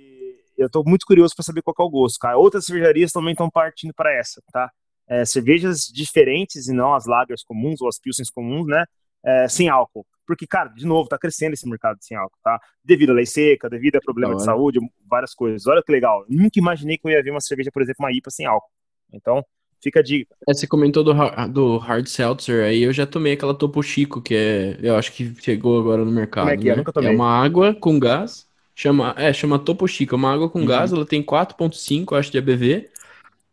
[0.60, 2.38] eu estou muito curioso para saber qual é o gosto, cara.
[2.38, 4.70] Outras cervejarias também estão partindo para essa, tá?
[5.07, 8.84] É, cervejas diferentes e não as lagers comuns ou as pilsens comuns, né?
[9.24, 10.05] É, sem álcool.
[10.28, 12.60] Porque, cara, de novo, tá crescendo esse mercado sem álcool, tá?
[12.84, 14.80] Devido à lei seca, devido a problema de saúde,
[15.10, 15.66] várias coisas.
[15.66, 16.26] Olha que legal.
[16.30, 18.70] Eu nunca imaginei que eu ia ver uma cerveja, por exemplo, uma IPA sem álcool.
[19.12, 19.43] Então,
[19.82, 20.36] fica a dica.
[20.47, 21.14] É, você comentou do,
[21.47, 25.34] do Hard Seltzer, aí eu já tomei aquela Topo Chico, que é, eu acho que
[25.41, 26.43] chegou agora no mercado.
[26.43, 26.74] Como é que é?
[26.74, 26.78] Né?
[26.78, 27.10] Nunca tomei.
[27.10, 28.49] É uma água com gás
[28.82, 30.65] Chama, é, chama Topo Chico, é uma água com uhum.
[30.65, 32.89] gás, ela tem 4.5, acho, de ABV,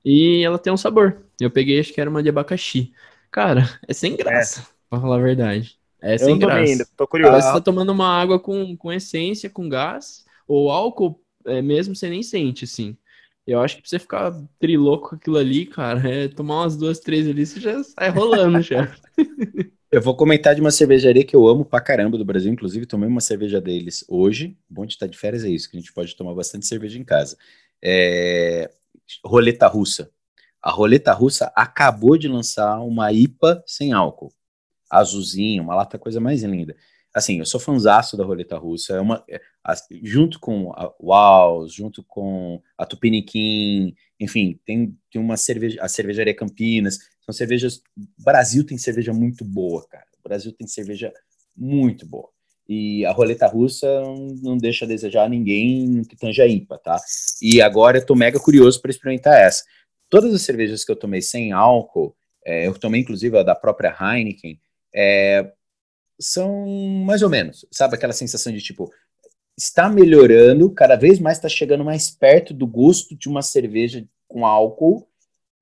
[0.05, 1.21] e ela tem um sabor.
[1.41, 2.93] Eu peguei, acho que era uma de abacaxi.
[3.29, 4.65] Cara, é sem graça, é.
[4.89, 5.77] pra falar a verdade.
[6.01, 6.89] É eu sem graça.
[6.97, 7.39] Tô curioso.
[7.39, 11.97] Que você tá tomando uma água com, com essência, com gás, ou álcool é, mesmo,
[11.97, 12.97] você nem sente, assim.
[13.45, 17.01] Eu acho que pra você ficar triloco com aquilo ali, cara, é tomar umas duas,
[17.01, 18.95] três ali, você já sai rolando já.
[19.91, 23.09] Eu vou comentar de uma cervejaria que eu amo pra caramba do Brasil, inclusive tomei
[23.09, 24.59] uma cerveja deles hoje.
[24.69, 27.05] Bom de estar de férias é isso, que a gente pode tomar bastante cerveja em
[27.05, 27.37] casa.
[27.83, 28.69] É...
[29.25, 30.11] Roleta Russa.
[30.61, 34.33] A Roleta Russa acabou de lançar uma IPA sem álcool.
[34.91, 36.77] Azulzinho, uma lata coisa mais linda.
[37.15, 39.41] Assim, eu sou fãzaço da Roleta Russa, é uma, é,
[40.03, 46.35] junto com a Uau, junto com a Tupiniquim, enfim, tem, tem uma cerveja, a cervejaria
[46.35, 47.83] Campinas, são cervejas.
[47.99, 50.07] O Brasil tem cerveja muito boa, cara.
[50.19, 51.13] O Brasil tem cerveja
[51.57, 52.29] muito boa.
[52.69, 53.87] E a roleta russa
[54.43, 57.01] não deixa a desejar ninguém que tanja IPA, tá?
[57.41, 59.65] E agora eu tô mega curioso para experimentar essa.
[60.09, 63.95] Todas as cervejas que eu tomei sem álcool, é, eu tomei inclusive a da própria
[64.01, 64.59] Heineken,
[64.95, 65.53] é,
[66.19, 66.67] são
[67.05, 67.95] mais ou menos, sabe?
[67.95, 68.91] Aquela sensação de tipo,
[69.57, 74.45] está melhorando, cada vez mais está chegando mais perto do gosto de uma cerveja com
[74.45, 75.09] álcool,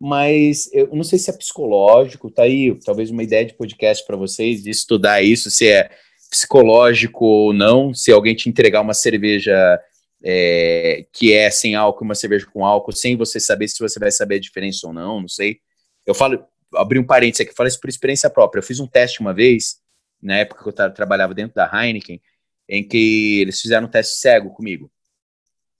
[0.06, 4.18] mas eu não sei se é psicológico, tá aí talvez uma ideia de podcast para
[4.18, 5.90] vocês, de estudar isso, se é
[6.28, 9.80] psicológico ou não, se alguém te entregar uma cerveja
[10.22, 14.10] é, que é sem álcool, uma cerveja com álcool, sem você saber se você vai
[14.10, 15.60] saber a diferença ou não, não sei.
[16.04, 16.44] Eu falo,
[16.74, 18.58] abri um parênteses aqui, falo isso por experiência própria.
[18.58, 19.78] Eu fiz um teste uma vez,
[20.20, 22.20] na época que eu trabalhava dentro da Heineken,
[22.68, 24.92] em que eles fizeram um teste cego comigo.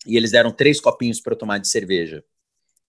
[0.06, 2.24] E eles deram três copinhos para eu tomar de cerveja.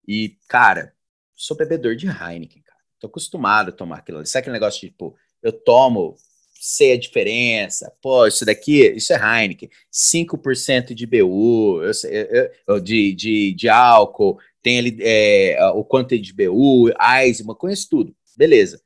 [0.07, 0.92] E, cara,
[1.35, 2.79] sou bebedor de Heineken, cara.
[2.99, 4.27] Tô acostumado a tomar aquilo ali.
[4.27, 6.15] Sabe aquele negócio de, tipo, eu tomo,
[6.53, 7.93] sei a diferença.
[8.01, 9.69] Pô, isso daqui, isso é Heineken.
[9.91, 16.17] 5% de BU, eu, eu, eu, de, de, de álcool, tem ali é, o quanto
[16.17, 18.15] de BU, Eisman, conheço tudo.
[18.35, 18.81] Beleza.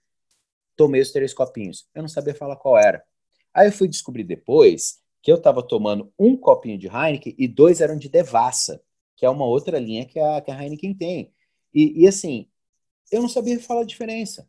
[0.75, 1.87] Tomei os três copinhos.
[1.93, 3.03] Eu não sabia falar qual era.
[3.53, 7.81] Aí eu fui descobrir depois que eu tava tomando um copinho de Heineken e dois
[7.81, 8.81] eram de Devassa,
[9.15, 11.31] que é uma outra linha que a, que a Heineken tem.
[11.73, 12.47] E, e assim,
[13.11, 14.47] eu não sabia falar a diferença.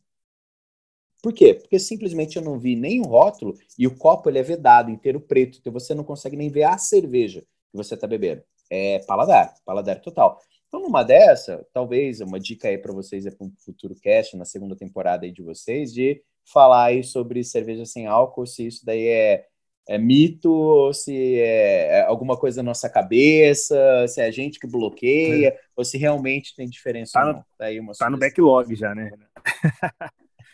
[1.22, 1.54] Por quê?
[1.54, 5.20] Porque simplesmente eu não vi nem o rótulo e o copo ele é vedado, inteiro
[5.20, 8.42] preto, então você não consegue nem ver a cerveja que você está bebendo.
[8.70, 10.40] É paladar, paladar total.
[10.68, 14.44] Então, numa dessa, talvez uma dica aí para vocês é para um futuro cast na
[14.44, 19.06] segunda temporada aí de vocês, de falar aí sobre cerveja sem álcool, se isso daí
[19.06, 19.46] é
[19.88, 24.58] é mito, ou se é, é alguma coisa na nossa cabeça, se é a gente
[24.58, 25.60] que bloqueia, é.
[25.74, 27.12] ou se realmente tem diferença.
[27.14, 29.10] Tá no, tá, tá no backlog já, né?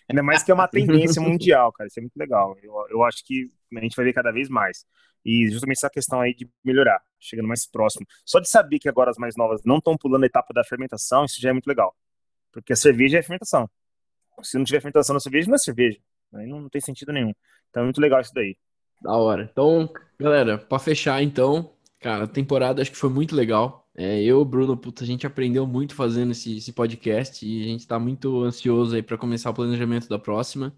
[0.09, 1.89] Ainda mais que é uma tendência mundial, cara.
[1.89, 2.57] Isso é muito legal.
[2.63, 4.85] Eu, eu acho que a gente vai ver cada vez mais.
[5.25, 8.07] E justamente essa questão aí de melhorar, chegando mais próximo.
[8.25, 11.25] Só de saber que agora as mais novas não estão pulando a etapa da fermentação,
[11.25, 11.97] isso já é muito legal.
[12.53, 13.69] Porque a cerveja é fermentação.
[14.43, 15.99] Se não tiver fermentação na cerveja, não é cerveja.
[16.35, 17.33] Aí não, não tem sentido nenhum.
[17.71, 18.57] Então é muito legal isso daí.
[19.05, 19.51] Da hora.
[19.53, 23.87] Então, galera, para fechar então, cara, a temporada acho que foi muito legal.
[23.95, 27.87] É, eu, Bruno, puta, a gente aprendeu muito fazendo esse, esse podcast e a gente
[27.87, 30.75] tá muito ansioso aí para começar o planejamento da próxima.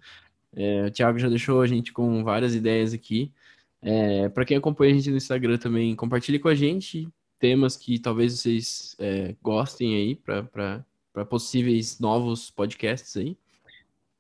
[0.53, 3.33] É, o Thiago já deixou a gente com várias ideias aqui.
[3.81, 7.09] É, para quem acompanha a gente no Instagram também, compartilhe com a gente
[7.39, 13.37] temas que talvez vocês é, gostem aí para possíveis novos podcasts aí.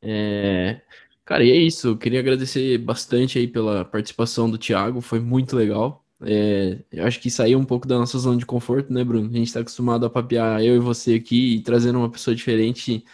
[0.00, 0.80] É,
[1.26, 1.88] Cara, e é isso.
[1.88, 6.04] Eu queria agradecer bastante aí pela participação do Thiago, foi muito legal.
[6.22, 9.28] É, eu acho que saiu um pouco da nossa zona de conforto, né, Bruno?
[9.28, 13.04] A gente está acostumado a papear eu e você aqui e trazendo uma pessoa diferente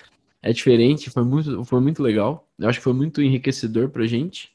[0.42, 2.48] é diferente, foi muito, foi muito legal.
[2.58, 4.52] Eu acho que foi muito enriquecedor pra gente.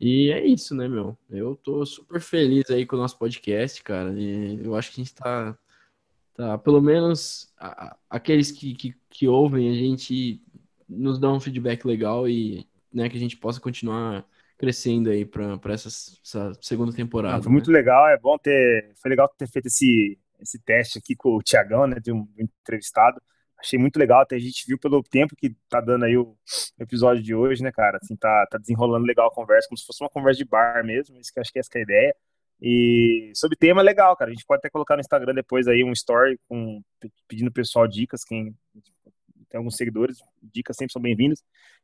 [0.00, 1.16] E é isso, né, meu?
[1.30, 4.12] Eu tô super feliz aí com o nosso podcast, cara.
[4.18, 5.58] E eu acho que a gente tá,
[6.34, 10.42] tá pelo menos a, aqueles que, que, que ouvem a gente
[10.88, 14.26] nos dá um feedback legal e né, que a gente possa continuar
[14.58, 17.36] crescendo aí para essa, essa, segunda temporada.
[17.36, 17.78] Não, foi muito né?
[17.78, 18.92] legal, é bom ter.
[19.00, 21.96] Foi legal ter feito esse, esse teste aqui com o Tiagão, né?
[22.00, 23.20] De um entrevistado.
[23.58, 26.36] Achei muito legal, até a gente viu pelo tempo que tá dando aí o
[26.80, 27.98] episódio de hoje, né, cara?
[28.02, 31.18] Assim, tá, tá desenrolando legal a conversa, como se fosse uma conversa de bar mesmo.
[31.18, 32.16] Isso que acho que essa que é a ideia.
[32.60, 34.30] E sobre tema legal, cara.
[34.30, 36.80] A gente pode até colocar no Instagram depois aí um story com,
[37.26, 38.54] pedindo pessoal dicas, quem
[39.50, 41.42] tem alguns seguidores, dicas sempre são bem-vindas.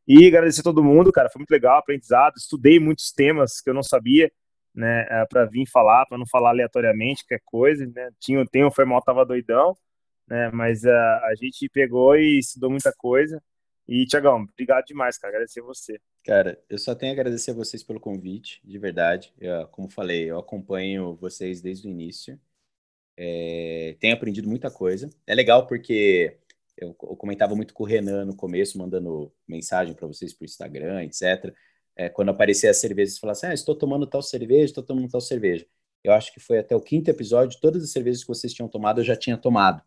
[0.08, 3.74] E agradecer a todo mundo, cara, foi muito legal, aprendizado, estudei muitos temas que eu
[3.74, 4.32] não sabia,
[4.74, 8.70] né, é, para vir falar, para não falar aleatoriamente qualquer coisa, né, tinha, tem o
[8.70, 9.76] foi mal, tava doidão,
[10.26, 13.38] né, mas uh, a gente pegou e estudou muita coisa,
[13.88, 15.32] e, Tiagão, obrigado demais, cara.
[15.32, 15.98] Agradecer você.
[16.22, 19.32] Cara, eu só tenho a agradecer a vocês pelo convite, de verdade.
[19.40, 22.38] Eu, como falei, eu acompanho vocês desde o início.
[23.16, 25.08] É, tenho aprendido muita coisa.
[25.26, 26.36] É legal porque
[26.80, 31.54] eu, comentava muito com o Renan no começo, mandando mensagem para vocês por Instagram, etc.
[31.96, 35.20] É, quando aparecia as cervejas, falava assim: ah, estou tomando tal cerveja, estou tomando tal
[35.20, 35.66] cerveja.
[36.04, 39.00] Eu acho que foi até o quinto episódio, todas as cervejas que vocês tinham tomado
[39.00, 39.82] eu já tinha tomado.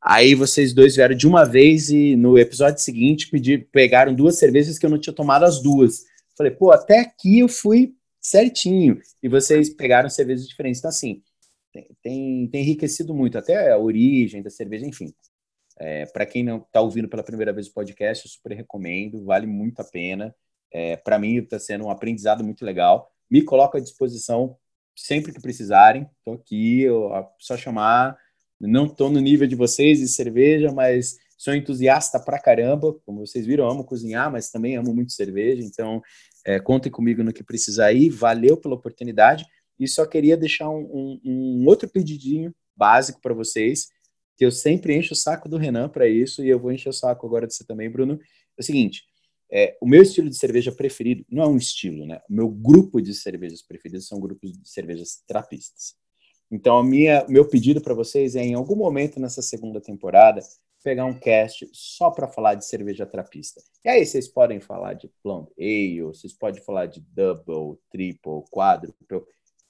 [0.00, 4.78] Aí vocês dois vieram de uma vez e no episódio seguinte pedir, pegaram duas cervejas
[4.78, 6.04] que eu não tinha tomado as duas.
[6.36, 9.00] Falei, pô, até aqui eu fui certinho.
[9.22, 10.80] E vocês pegaram cervejas diferentes.
[10.80, 11.22] Então, assim,
[12.02, 15.12] tem, tem enriquecido muito, até a origem da cerveja, enfim.
[15.78, 19.46] É, para quem não está ouvindo pela primeira vez o podcast, eu super recomendo, vale
[19.46, 20.34] muito a pena.
[20.72, 23.10] É, para mim está sendo um aprendizado muito legal.
[23.30, 24.56] Me coloco à disposição
[24.94, 26.08] sempre que precisarem.
[26.18, 28.16] Estou aqui, eu, só chamar.
[28.58, 32.94] Não estou no nível de vocês de cerveja, mas sou entusiasta pra caramba.
[33.04, 35.62] Como vocês viram, amo cozinhar, mas também amo muito cerveja.
[35.62, 36.00] Então,
[36.44, 38.08] é, contem comigo no que precisar aí.
[38.08, 39.44] Valeu pela oportunidade.
[39.78, 43.88] E só queria deixar um, um, um outro pedidinho básico para vocês,
[44.36, 46.92] que eu sempre encho o saco do Renan para isso, e eu vou encher o
[46.92, 48.18] saco agora de você também, Bruno.
[48.56, 49.04] É o seguinte:
[49.50, 52.20] é, o meu estilo de cerveja preferido não é um estilo, né?
[52.28, 55.94] O meu grupo de cervejas preferidos são grupos de cervejas trapistas.
[56.50, 60.40] Então, a minha, meu pedido para vocês é, em algum momento nessa segunda temporada,
[60.82, 63.60] pegar um cast só para falar de cerveja trapista.
[63.84, 69.24] E aí vocês podem falar de Plum Ale, vocês podem falar de Double, Triple, Quadruple.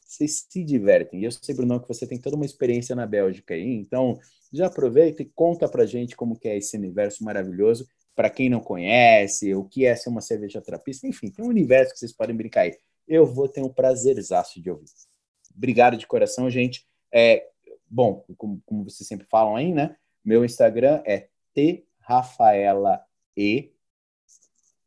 [0.07, 1.21] Vocês se divertem.
[1.21, 4.19] E eu sei, Bruno, que você tem toda uma experiência na Bélgica aí, então
[4.53, 7.87] já aproveita e conta pra gente como que é esse universo maravilhoso.
[8.15, 11.93] Para quem não conhece, o que é ser uma cerveja trapista, enfim, tem um universo
[11.93, 12.77] que vocês podem brincar aí.
[13.07, 14.87] Eu vou ter um prazerzaço de ouvir.
[15.55, 16.87] Obrigado de coração, gente.
[17.13, 17.47] É,
[17.89, 19.97] bom, como, como vocês sempre falam aí, né?
[20.25, 21.29] Meu Instagram é
[22.05, 23.01] trafaelae,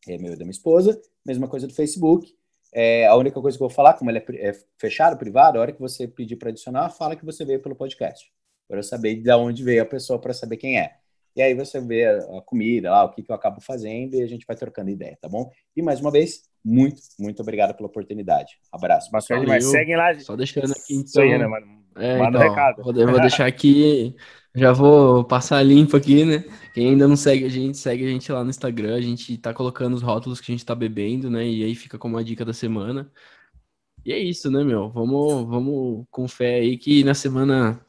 [0.08, 2.36] é meu da minha esposa, mesma coisa do Facebook.
[2.72, 5.62] É, a única coisa que eu vou falar, como ele é, é fechado, privado, a
[5.62, 8.32] hora que você pedir para adicionar, fala que você veio pelo podcast.
[8.70, 10.94] Para eu saber de onde veio a pessoa, para saber quem é.
[11.36, 14.28] E aí você vê a, comida lá, o que, que eu acabo fazendo e a
[14.28, 15.50] gente vai trocando ideia, tá bom?
[15.76, 18.60] E mais uma vez, muito, muito obrigado pela oportunidade.
[18.72, 19.10] Abraço.
[19.12, 19.66] Bacana demais.
[19.66, 20.18] Seguem lá.
[20.20, 21.24] Só deixando aqui então.
[21.24, 21.80] Aí, né, mano?
[21.98, 22.84] É, Manda então, um recado.
[22.84, 24.16] Vou, vou deixar aqui
[24.56, 26.44] já vou passar limpo aqui, né?
[26.74, 28.96] Quem ainda não segue a gente, segue a gente lá no Instagram.
[28.96, 31.48] A gente tá colocando os rótulos que a gente tá bebendo, né?
[31.48, 33.12] E aí fica como a dica da semana.
[34.06, 34.90] E é isso, né, meu?
[34.90, 37.80] Vamos, vamos com fé aí que na semana,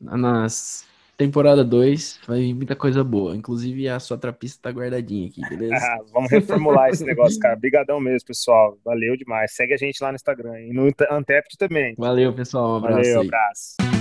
[0.00, 0.86] nas
[1.16, 3.34] temporada 2, vai vir muita coisa boa.
[3.34, 5.74] Inclusive a sua trapista tá guardadinha aqui, beleza?
[6.12, 7.54] vamos reformular esse negócio, cara.
[7.54, 8.78] Obrigadão mesmo, pessoal.
[8.84, 9.54] Valeu demais.
[9.54, 11.94] Segue a gente lá no Instagram e no Antept também.
[11.96, 12.72] Valeu, pessoal.
[12.72, 12.96] Um abraço.
[12.96, 13.26] Valeu, aí.
[13.26, 13.95] abraço.